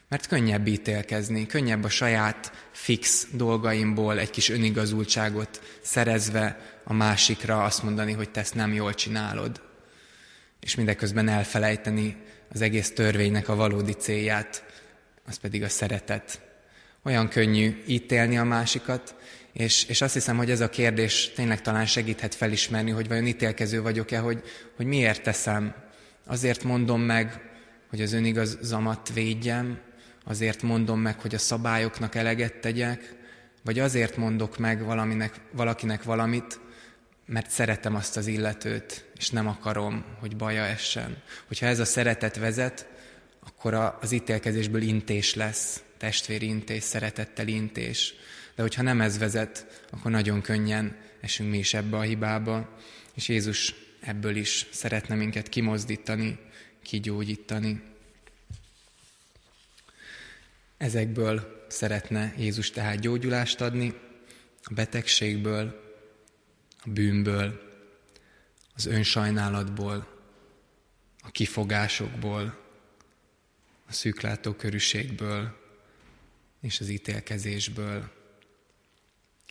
Mert 0.08 0.26
könnyebb 0.26 0.66
ítélkezni, 0.66 1.46
könnyebb 1.46 1.84
a 1.84 1.88
saját 1.88 2.68
fix 2.72 3.26
dolgaimból 3.32 4.18
egy 4.18 4.30
kis 4.30 4.48
önigazultságot 4.48 5.78
szerezve 5.82 6.58
a 6.84 6.92
másikra 6.92 7.64
azt 7.64 7.82
mondani, 7.82 8.12
hogy 8.12 8.30
te 8.30 8.40
ezt 8.40 8.54
nem 8.54 8.72
jól 8.72 8.94
csinálod. 8.94 9.60
És 10.60 10.74
mindeközben 10.74 11.28
elfelejteni 11.28 12.16
az 12.52 12.60
egész 12.60 12.92
törvénynek 12.92 13.48
a 13.48 13.54
valódi 13.54 13.92
célját, 13.92 14.64
az 15.26 15.36
pedig 15.36 15.62
a 15.62 15.68
szeretet. 15.68 16.51
Olyan 17.04 17.28
könnyű 17.28 17.82
ítélni 17.86 18.38
a 18.38 18.44
másikat, 18.44 19.14
és, 19.52 19.84
és 19.84 20.00
azt 20.00 20.14
hiszem, 20.14 20.36
hogy 20.36 20.50
ez 20.50 20.60
a 20.60 20.70
kérdés 20.70 21.32
tényleg 21.34 21.60
talán 21.60 21.86
segíthet 21.86 22.34
felismerni, 22.34 22.90
hogy 22.90 23.08
vajon 23.08 23.26
ítélkező 23.26 23.82
vagyok-e, 23.82 24.18
hogy, 24.18 24.42
hogy 24.76 24.86
miért 24.86 25.22
teszem. 25.22 25.74
Azért 26.26 26.62
mondom 26.62 27.00
meg, 27.00 27.40
hogy 27.90 28.00
az 28.02 28.12
önigazamat 28.12 29.12
védjem, 29.12 29.80
azért 30.24 30.62
mondom 30.62 31.00
meg, 31.00 31.20
hogy 31.20 31.34
a 31.34 31.38
szabályoknak 31.38 32.14
eleget 32.14 32.54
tegyek, 32.54 33.14
vagy 33.64 33.78
azért 33.78 34.16
mondok 34.16 34.58
meg 34.58 34.84
valaminek, 34.84 35.34
valakinek 35.52 36.02
valamit, 36.02 36.60
mert 37.26 37.50
szeretem 37.50 37.94
azt 37.94 38.16
az 38.16 38.26
illetőt, 38.26 39.04
és 39.16 39.30
nem 39.30 39.48
akarom, 39.48 40.04
hogy 40.20 40.36
baja 40.36 40.62
essen. 40.62 41.16
Hogyha 41.48 41.66
ez 41.66 41.78
a 41.78 41.84
szeretet 41.84 42.36
vezet, 42.36 42.86
akkor 43.46 43.74
az 44.00 44.12
ítélkezésből 44.12 44.82
intés 44.82 45.34
lesz, 45.34 45.82
testvéri 46.02 46.46
intés, 46.46 46.82
szeretettel 46.82 47.48
intés. 47.48 48.14
De 48.54 48.62
hogyha 48.62 48.82
nem 48.82 49.00
ez 49.00 49.18
vezet, 49.18 49.82
akkor 49.90 50.10
nagyon 50.10 50.40
könnyen 50.40 50.96
esünk 51.20 51.50
mi 51.50 51.58
is 51.58 51.74
ebbe 51.74 51.96
a 51.96 52.00
hibába, 52.00 52.78
és 53.14 53.28
Jézus 53.28 53.74
ebből 54.00 54.36
is 54.36 54.66
szeretne 54.72 55.14
minket 55.14 55.48
kimozdítani, 55.48 56.38
kigyógyítani. 56.82 57.82
Ezekből 60.76 61.66
szeretne 61.68 62.34
Jézus 62.38 62.70
tehát 62.70 63.00
gyógyulást 63.00 63.60
adni, 63.60 63.94
a 64.62 64.74
betegségből, 64.74 65.94
a 66.84 66.88
bűnből, 66.90 67.60
az 68.74 68.86
önsajnálatból, 68.86 70.06
a 71.20 71.30
kifogásokból, 71.30 72.58
a 73.86 73.92
szűklátókörűségből 73.92 75.60
és 76.62 76.80
az 76.80 76.88
ítélkezésből. 76.88 78.10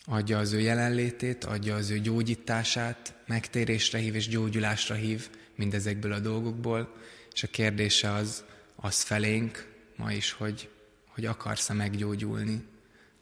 Adja 0.05 0.38
az 0.38 0.51
ő 0.51 0.59
jelenlétét, 0.59 1.43
adja 1.43 1.76
az 1.76 1.89
ő 1.89 1.99
gyógyítását, 1.99 3.16
megtérésre 3.28 3.97
hív 3.97 4.16
és 4.16 4.28
gyógyulásra 4.28 4.95
hív 4.95 5.30
mindezekből 5.55 6.14
a 6.14 6.20
dolgokból, 6.20 6.95
és 7.34 7.43
a 7.43 7.47
kérdése 7.47 8.12
az, 8.12 8.43
az 8.76 9.01
felénk 9.01 9.68
ma 9.95 10.12
is, 10.12 10.32
hogy, 10.32 10.70
hogy 11.07 11.26
akarsz-e 11.26 11.74
meggyógyulni, 11.74 12.64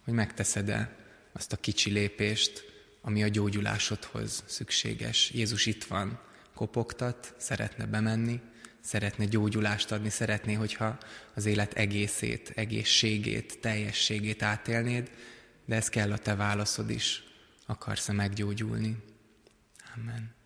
hogy 0.03 0.13
megteszed-e 0.13 0.97
azt 1.31 1.53
a 1.53 1.57
kicsi 1.57 1.91
lépést, 1.91 2.63
ami 3.01 3.23
a 3.23 3.27
gyógyulásodhoz 3.27 4.43
szükséges. 4.45 5.31
Jézus 5.31 5.65
itt 5.65 5.83
van, 5.83 6.19
kopogtat, 6.55 7.33
szeretne 7.37 7.85
bemenni, 7.85 8.41
szeretne 8.81 9.25
gyógyulást 9.25 9.91
adni, 9.91 10.09
szeretné, 10.09 10.53
hogyha 10.53 10.97
az 11.33 11.45
élet 11.45 11.73
egészét, 11.73 12.51
egészségét, 12.55 13.59
teljességét 13.61 14.43
átélnéd, 14.43 15.11
de 15.65 15.75
ez 15.75 15.89
kell 15.89 16.11
a 16.11 16.17
te 16.17 16.35
válaszod 16.35 16.89
is. 16.89 17.23
Akarsz-e 17.65 18.13
meggyógyulni? 18.13 18.97
Amen. 19.95 20.37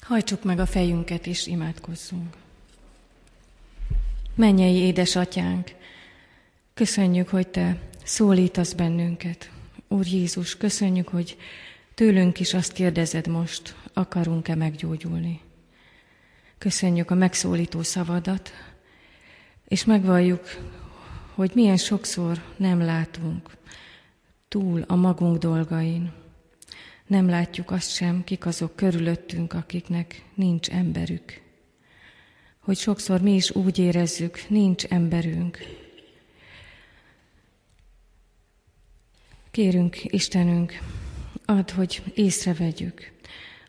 Hajtsuk 0.00 0.42
meg 0.44 0.58
a 0.58 0.66
fejünket 0.66 1.26
és 1.26 1.46
imádkozzunk. 1.46 2.36
Mennyei 4.34 4.74
édesatyánk, 4.74 5.70
köszönjük, 6.74 7.28
hogy 7.28 7.48
Te 7.48 7.80
szólítasz 8.04 8.72
bennünket. 8.72 9.50
Úr 9.88 10.06
Jézus, 10.06 10.56
köszönjük, 10.56 11.08
hogy 11.08 11.36
tőlünk 11.94 12.40
is 12.40 12.54
azt 12.54 12.72
kérdezed 12.72 13.26
most, 13.26 13.76
akarunk-e 13.92 14.54
meggyógyulni. 14.54 15.40
Köszönjük 16.58 17.10
a 17.10 17.14
megszólító 17.14 17.82
szavadat, 17.82 18.50
és 19.68 19.84
megvalljuk, 19.84 20.44
hogy 21.34 21.50
milyen 21.54 21.76
sokszor 21.76 22.42
nem 22.56 22.80
látunk 22.80 23.50
túl 24.48 24.84
a 24.86 24.94
magunk 24.94 25.38
dolgain. 25.38 26.12
Nem 27.06 27.28
látjuk 27.28 27.70
azt 27.70 27.90
sem, 27.90 28.24
kik 28.24 28.46
azok 28.46 28.76
körülöttünk, 28.76 29.52
akiknek 29.52 30.24
nincs 30.34 30.68
emberük. 30.68 31.40
Hogy 32.58 32.76
sokszor 32.76 33.20
mi 33.20 33.34
is 33.34 33.50
úgy 33.50 33.78
érezzük, 33.78 34.48
nincs 34.48 34.84
emberünk. 34.84 35.58
Kérünk, 39.50 40.04
Istenünk, 40.04 40.78
add, 41.44 41.72
hogy 41.72 42.02
észrevegyük 42.14 43.12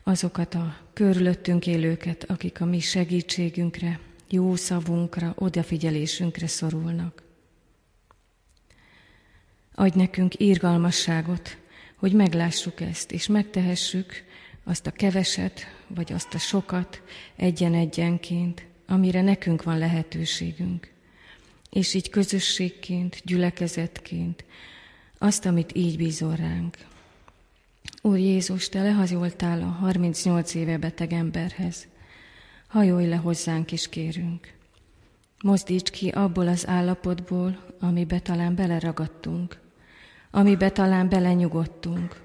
azokat 0.03 0.53
a 0.53 0.77
körülöttünk 0.99 1.67
élőket, 1.67 2.23
akik 2.23 2.61
a 2.61 2.65
mi 2.65 2.79
segítségünkre, 2.79 3.99
jó 4.29 4.55
szavunkra, 4.55 5.33
odafigyelésünkre 5.37 6.47
szorulnak. 6.47 7.23
Adj 9.75 9.97
nekünk 9.97 10.39
írgalmasságot, 10.39 11.57
hogy 11.95 12.13
meglássuk 12.13 12.81
ezt, 12.81 13.11
és 13.11 13.27
megtehessük 13.27 14.23
azt 14.63 14.87
a 14.87 14.91
keveset, 14.91 15.65
vagy 15.87 16.13
azt 16.13 16.33
a 16.33 16.37
sokat 16.37 17.01
egyen-egyenként, 17.35 18.65
amire 18.87 19.21
nekünk 19.21 19.63
van 19.63 19.77
lehetőségünk. 19.77 20.91
És 21.69 21.93
így 21.93 22.09
közösségként, 22.09 23.21
gyülekezetként, 23.25 24.43
azt, 25.17 25.45
amit 25.45 25.75
így 25.75 25.97
bízol 25.97 26.35
ránk. 26.35 26.77
Úr 28.01 28.17
Jézus, 28.17 28.69
Te 28.69 28.81
lehajoltál 28.81 29.61
a 29.61 29.65
38 29.65 30.53
éve 30.53 30.77
beteg 30.77 31.13
emberhez. 31.13 31.87
Hajolj 32.67 33.07
le 33.07 33.15
hozzánk 33.15 33.71
is 33.71 33.89
kérünk. 33.89 34.53
Mozdíts 35.43 35.89
ki 35.89 36.09
abból 36.09 36.47
az 36.47 36.67
állapotból, 36.67 37.59
amibe 37.79 38.19
talán 38.19 38.55
beleragadtunk, 38.55 39.59
amibe 40.31 40.69
talán 40.69 41.09
belenyugodtunk, 41.09 42.21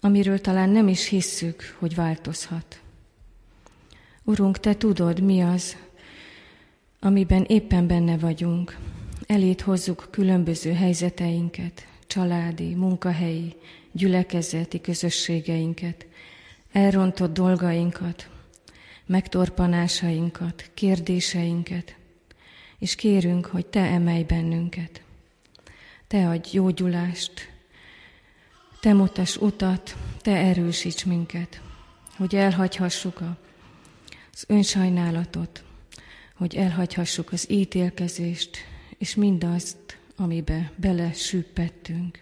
amiről 0.00 0.40
talán 0.40 0.70
nem 0.70 0.88
is 0.88 1.06
hisszük, 1.06 1.76
hogy 1.78 1.94
változhat. 1.94 2.80
Urunk, 4.24 4.58
Te 4.60 4.74
tudod, 4.74 5.22
mi 5.22 5.40
az, 5.40 5.76
amiben 7.00 7.44
éppen 7.44 7.86
benne 7.86 8.18
vagyunk. 8.18 8.78
Elét 9.26 9.60
hozzuk 9.60 10.08
különböző 10.10 10.72
helyzeteinket, 10.72 11.86
családi, 12.10 12.74
munkahelyi, 12.74 13.56
gyülekezeti 13.92 14.80
közösségeinket, 14.80 16.06
elrontott 16.72 17.32
dolgainkat, 17.32 18.30
megtorpanásainkat, 19.06 20.70
kérdéseinket, 20.74 21.96
és 22.78 22.94
kérünk, 22.94 23.46
hogy 23.46 23.66
Te 23.66 23.80
emelj 23.80 24.22
bennünket. 24.22 25.02
Te 26.06 26.28
adj 26.28 26.48
gyógyulást, 26.50 27.52
Te 28.80 28.92
mutass 28.92 29.36
utat, 29.36 29.96
Te 30.22 30.36
erősíts 30.36 31.04
minket, 31.04 31.60
hogy 32.16 32.34
elhagyhassuk 32.34 33.20
az 34.32 34.44
önsajnálatot, 34.48 35.64
hogy 36.36 36.56
elhagyhassuk 36.56 37.32
az 37.32 37.50
ítélkezést, 37.50 38.56
és 38.98 39.14
mindazt, 39.14 39.76
amibe 40.20 40.72
bele 40.76 41.12
süppettünk. 41.12 42.20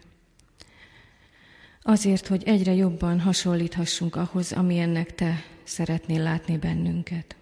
Azért, 1.83 2.27
hogy 2.27 2.43
egyre 2.45 2.75
jobban 2.75 3.21
hasonlíthassunk 3.21 4.17
ahhoz, 4.17 4.53
amilyennek 4.53 5.15
Te 5.15 5.45
szeretnél 5.65 6.23
látni 6.23 6.57
bennünket. 6.57 7.37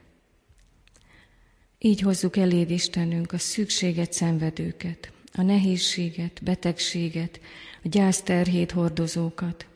Így 1.79 2.01
hozzuk 2.01 2.37
eléd 2.37 2.71
Istenünk 2.71 3.33
a 3.33 3.39
szükséget 3.39 4.13
szenvedőket, 4.13 5.13
a 5.35 5.43
nehézséget, 5.43 6.41
betegséget, 6.43 7.41
a 7.83 7.89
gyászterhét 7.89 8.71
hordozókat, 8.71 9.67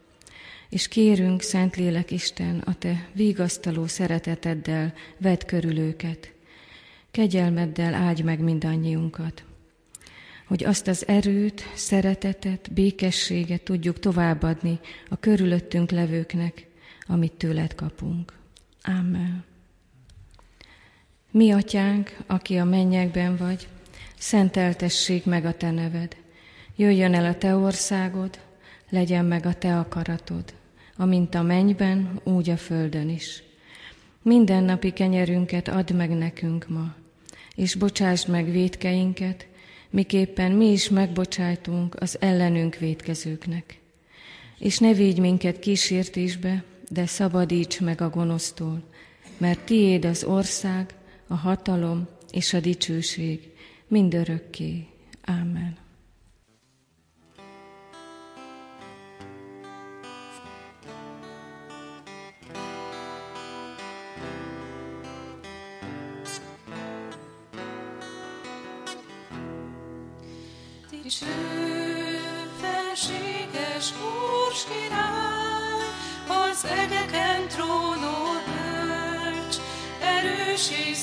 és 0.68 0.89
kérünk, 0.89 1.43
Szentlélek 1.43 2.11
Isten, 2.11 2.59
a 2.59 2.74
Te 2.74 3.09
vigasztaló 3.12 3.87
szereteteddel 3.87 4.95
vedd 5.18 5.47
körül 5.47 5.78
őket, 5.78 6.33
kegyelmeddel 7.11 7.95
áldj 7.95 8.22
meg 8.22 8.41
mindannyiunkat, 8.41 9.45
hogy 10.51 10.64
azt 10.64 10.86
az 10.86 11.09
erőt, 11.09 11.62
szeretetet, 11.74 12.72
békességet 12.72 13.62
tudjuk 13.62 13.98
továbbadni 13.98 14.80
a 15.09 15.16
körülöttünk 15.16 15.90
levőknek, 15.90 16.66
amit 17.07 17.32
tőled 17.32 17.74
kapunk. 17.74 18.32
Amen. 18.82 19.44
Mi, 21.30 21.51
atyánk, 21.51 22.16
aki 22.26 22.57
a 22.57 22.64
mennyekben 22.64 23.36
vagy, 23.36 23.68
szenteltessék 24.18 25.24
meg 25.24 25.44
a 25.44 25.53
te 25.53 25.70
neved. 25.70 26.16
Jöjjön 26.76 27.14
el 27.14 27.24
a 27.24 27.38
te 27.38 27.57
országod, 27.57 28.38
legyen 28.88 29.24
meg 29.24 29.46
a 29.46 29.55
te 29.55 29.78
akaratod, 29.78 30.55
amint 30.96 31.34
a 31.34 31.42
mennyben, 31.42 32.20
úgy 32.24 32.51
a 32.51 32.57
földön 32.57 33.09
is. 33.09 33.42
Minden 34.22 34.64
napi 34.64 34.90
kenyerünket 34.90 35.68
add 35.68 35.94
meg 35.94 36.11
nekünk 36.11 36.68
ma, 36.68 36.94
és 37.55 37.74
bocsásd 37.74 38.28
meg 38.28 38.51
védkeinket, 38.51 39.48
miképpen 39.91 40.53
mi 40.53 40.66
is 40.66 40.88
megbocsájtunk 40.88 41.95
az 42.01 42.16
ellenünk 42.20 42.76
védkezőknek. 42.76 43.78
És 44.59 44.78
ne 44.78 44.93
védj 44.93 45.20
minket 45.20 45.59
kísértésbe, 45.59 46.64
de 46.88 47.07
szabadíts 47.07 47.80
meg 47.80 48.01
a 48.01 48.11
gonosztól, 48.11 48.82
mert 49.38 49.61
tiéd 49.61 50.05
az 50.05 50.24
ország, 50.24 50.95
a 51.26 51.34
hatalom 51.34 52.09
és 52.32 52.53
a 52.53 52.61
dicsőség 52.61 53.49
mindörökké. 53.88 54.86
Ámen. 55.20 55.76
Erős 80.68 80.88
és 80.88 80.98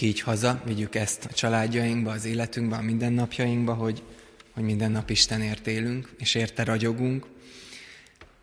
menjünk 0.00 0.18
így 0.18 0.20
haza, 0.20 0.62
vigyük 0.64 0.94
ezt 0.94 1.24
a 1.24 1.32
családjainkba, 1.32 2.10
az 2.10 2.24
életünkbe, 2.24 2.76
a 2.76 2.82
mindennapjainkba, 2.82 3.74
hogy, 3.74 4.02
hogy 4.54 4.62
minden 4.62 4.90
nap 4.90 5.10
Istenért 5.10 5.66
élünk, 5.66 6.14
és 6.18 6.34
érte 6.34 6.64
ragyogunk, 6.64 7.26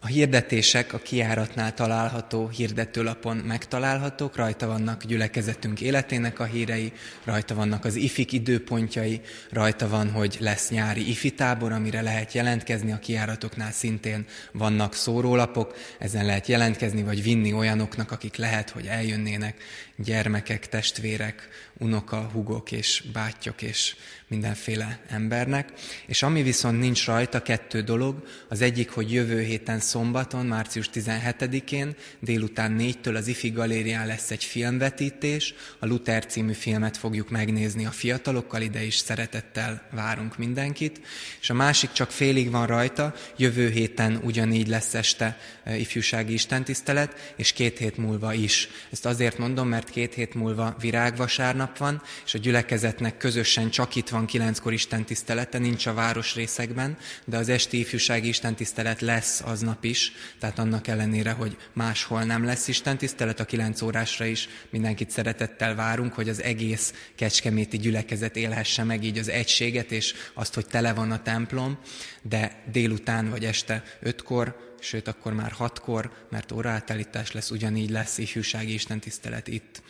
a 0.08 0.10
hirdetések 0.10 0.94
a 0.94 0.98
kiáratnál 0.98 1.74
található 1.74 2.48
hirdetőlapon 2.48 3.38
megtalálhatók, 3.38 4.36
rajta 4.36 4.68
vannak 4.68 5.04
gyülekezetünk 5.04 5.82
életének 5.82 6.40
a 6.40 6.44
hírei, 6.44 6.92
rajta 7.24 7.56
vannak 7.56 7.86
az 7.86 7.96
ifik 7.96 8.32
időpontjai, 8.32 9.22
rajta 9.50 9.88
van, 9.88 10.12
hogy 10.12 10.38
lesz 10.40 10.70
nyári 10.70 11.10
ifi 11.10 11.32
tábor, 11.32 11.72
amire 11.72 12.02
lehet 12.02 12.34
jelentkezni, 12.34 12.92
a 12.92 13.00
kiáratoknál 13.00 13.72
szintén 13.72 14.26
vannak 14.52 14.94
szórólapok, 14.94 15.76
ezen 16.00 16.26
lehet 16.26 16.48
jelentkezni, 16.48 17.04
vagy 17.04 17.24
vinni 17.24 17.54
olyanoknak, 17.54 18.12
akik 18.12 18.36
lehet, 18.36 18.70
hogy 18.70 18.86
eljönnének, 18.86 19.62
gyermekek, 19.96 20.70
testvérek, 20.70 21.48
unoka, 21.78 22.30
hugok 22.34 22.72
és 22.72 23.04
bátyok 23.14 23.62
és 23.62 23.96
mindenféle 24.30 25.00
embernek. 25.10 25.74
És 26.06 26.24
ami 26.24 26.44
viszont 26.44 26.80
nincs 26.80 27.06
rajta, 27.06 27.42
kettő 27.42 27.82
dolog. 27.82 28.28
Az 28.50 28.62
egyik, 28.62 28.90
hogy 28.90 29.12
jövő 29.12 29.42
héten 29.42 29.80
szombaton, 29.80 30.46
március 30.46 30.90
17-én 30.94 31.96
délután 32.20 32.72
négytől 32.72 33.16
az 33.16 33.28
IFI 33.28 33.50
galérián 33.50 34.08
lesz 34.08 34.32
egy 34.32 34.44
filmvetítés. 34.44 35.54
A 35.80 35.86
Luther 35.86 36.26
című 36.26 36.54
filmet 36.54 36.98
fogjuk 36.98 37.30
megnézni 37.30 37.86
a 37.86 37.92
fiatalokkal, 37.92 38.62
ide 38.62 38.84
is 38.84 38.96
szeretettel 38.96 39.88
várunk 39.92 40.38
mindenkit. 40.38 41.02
És 41.42 41.50
a 41.50 41.54
másik 41.54 41.92
csak 41.92 42.12
félig 42.12 42.52
van 42.52 42.66
rajta, 42.66 43.14
jövő 43.38 43.70
héten 43.70 44.20
ugyanígy 44.24 44.68
lesz 44.68 44.94
este 44.94 45.38
e, 45.64 45.78
ifjúsági 45.78 46.34
istentisztelet, 46.34 47.34
és 47.36 47.54
két 47.54 47.78
hét 47.78 47.98
múlva 47.98 48.34
is. 48.34 48.70
Ezt 48.92 49.06
azért 49.06 49.38
mondom, 49.38 49.68
mert 49.68 49.90
két 49.90 50.14
hét 50.14 50.34
múlva 50.34 50.76
virágvasárnap 50.80 51.78
van, 51.78 52.02
és 52.26 52.34
a 52.34 52.38
gyülekezetnek 52.38 53.18
közösen 53.18 53.70
csak 53.70 53.96
itt 53.96 54.10
van 54.10 54.17
kilenckor 54.26 54.74
istentisztelete, 54.74 55.58
nincs 55.58 55.86
a 55.86 55.94
városrészekben, 55.94 56.98
de 57.26 57.38
az 57.38 57.50
esti 57.50 57.80
ifjúsági 57.80 58.28
istentisztelet 58.28 59.02
lesz 59.02 59.42
aznap 59.42 59.84
is, 59.84 60.12
tehát 60.40 60.60
annak 60.60 60.88
ellenére, 60.88 61.32
hogy 61.32 61.58
máshol 61.74 62.24
nem 62.24 62.46
lesz 62.46 62.68
istentisztelet, 62.68 63.40
a 63.40 63.46
kilenc 63.46 63.82
órásra 63.82 64.26
is 64.26 64.50
mindenkit 64.70 65.10
szeretettel 65.10 65.76
várunk, 65.76 66.14
hogy 66.14 66.30
az 66.30 66.42
egész 66.42 66.94
kecskeméti 67.16 67.78
gyülekezet 67.78 68.36
élhesse 68.36 68.84
meg 68.84 69.04
így 69.04 69.18
az 69.18 69.30
egységet, 69.30 69.92
és 69.92 70.14
azt, 70.34 70.54
hogy 70.54 70.66
tele 70.66 70.94
van 70.94 71.12
a 71.12 71.22
templom, 71.22 71.78
de 72.22 72.64
délután 72.72 73.30
vagy 73.30 73.46
este 73.46 73.84
ötkor, 74.00 74.76
sőt 74.80 75.08
akkor 75.08 75.34
már 75.34 75.52
hatkor, 75.52 76.12
mert 76.30 76.52
óraátállítás 76.52 77.32
lesz, 77.32 77.52
ugyanígy 77.52 77.90
lesz 77.90 78.18
ifjúsági 78.18 78.74
istentisztelet 78.74 79.48
itt. 79.48 79.82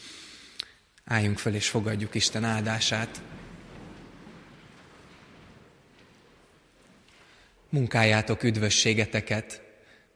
Álljunk 1.06 1.38
föl 1.38 1.56
és 1.56 1.70
fogadjuk 1.70 2.16
Isten 2.16 2.44
áldását. 2.44 3.22
Munkáljátok 7.70 8.44
üdvösségeteket, 8.44 9.62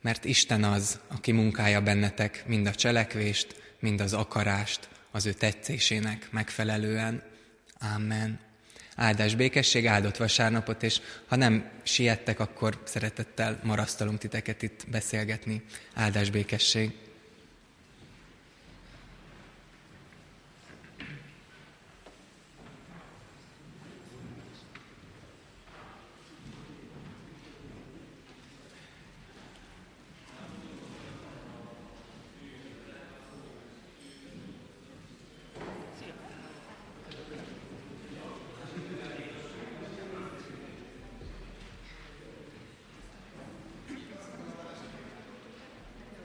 mert 0.02 0.26
Isten 0.26 0.64
az, 0.64 1.00
aki 1.08 1.32
munkálja 1.32 1.82
bennetek 1.82 2.44
mind 2.48 2.68
a 2.68 2.76
cselekvést, 2.76 3.62
mind 3.80 4.02
az 4.02 4.14
akarást 4.14 4.90
az 5.12 5.26
ő 5.26 5.34
tetszésének 5.34 6.28
megfelelően. 6.32 7.24
Amen. 7.96 8.40
Áldás 8.96 9.36
békesség, 9.36 9.88
áldott 9.88 10.18
vasárnapot, 10.18 10.84
és 10.84 11.02
ha 11.28 11.36
nem 11.36 11.70
siettek, 11.84 12.40
akkor 12.40 12.82
szeretettel 12.84 13.60
marasztalunk 13.64 14.20
titeket 14.20 14.62
itt 14.62 14.86
beszélgetni. 14.92 15.64
Áldás 15.94 16.30
békesség. 16.30 16.92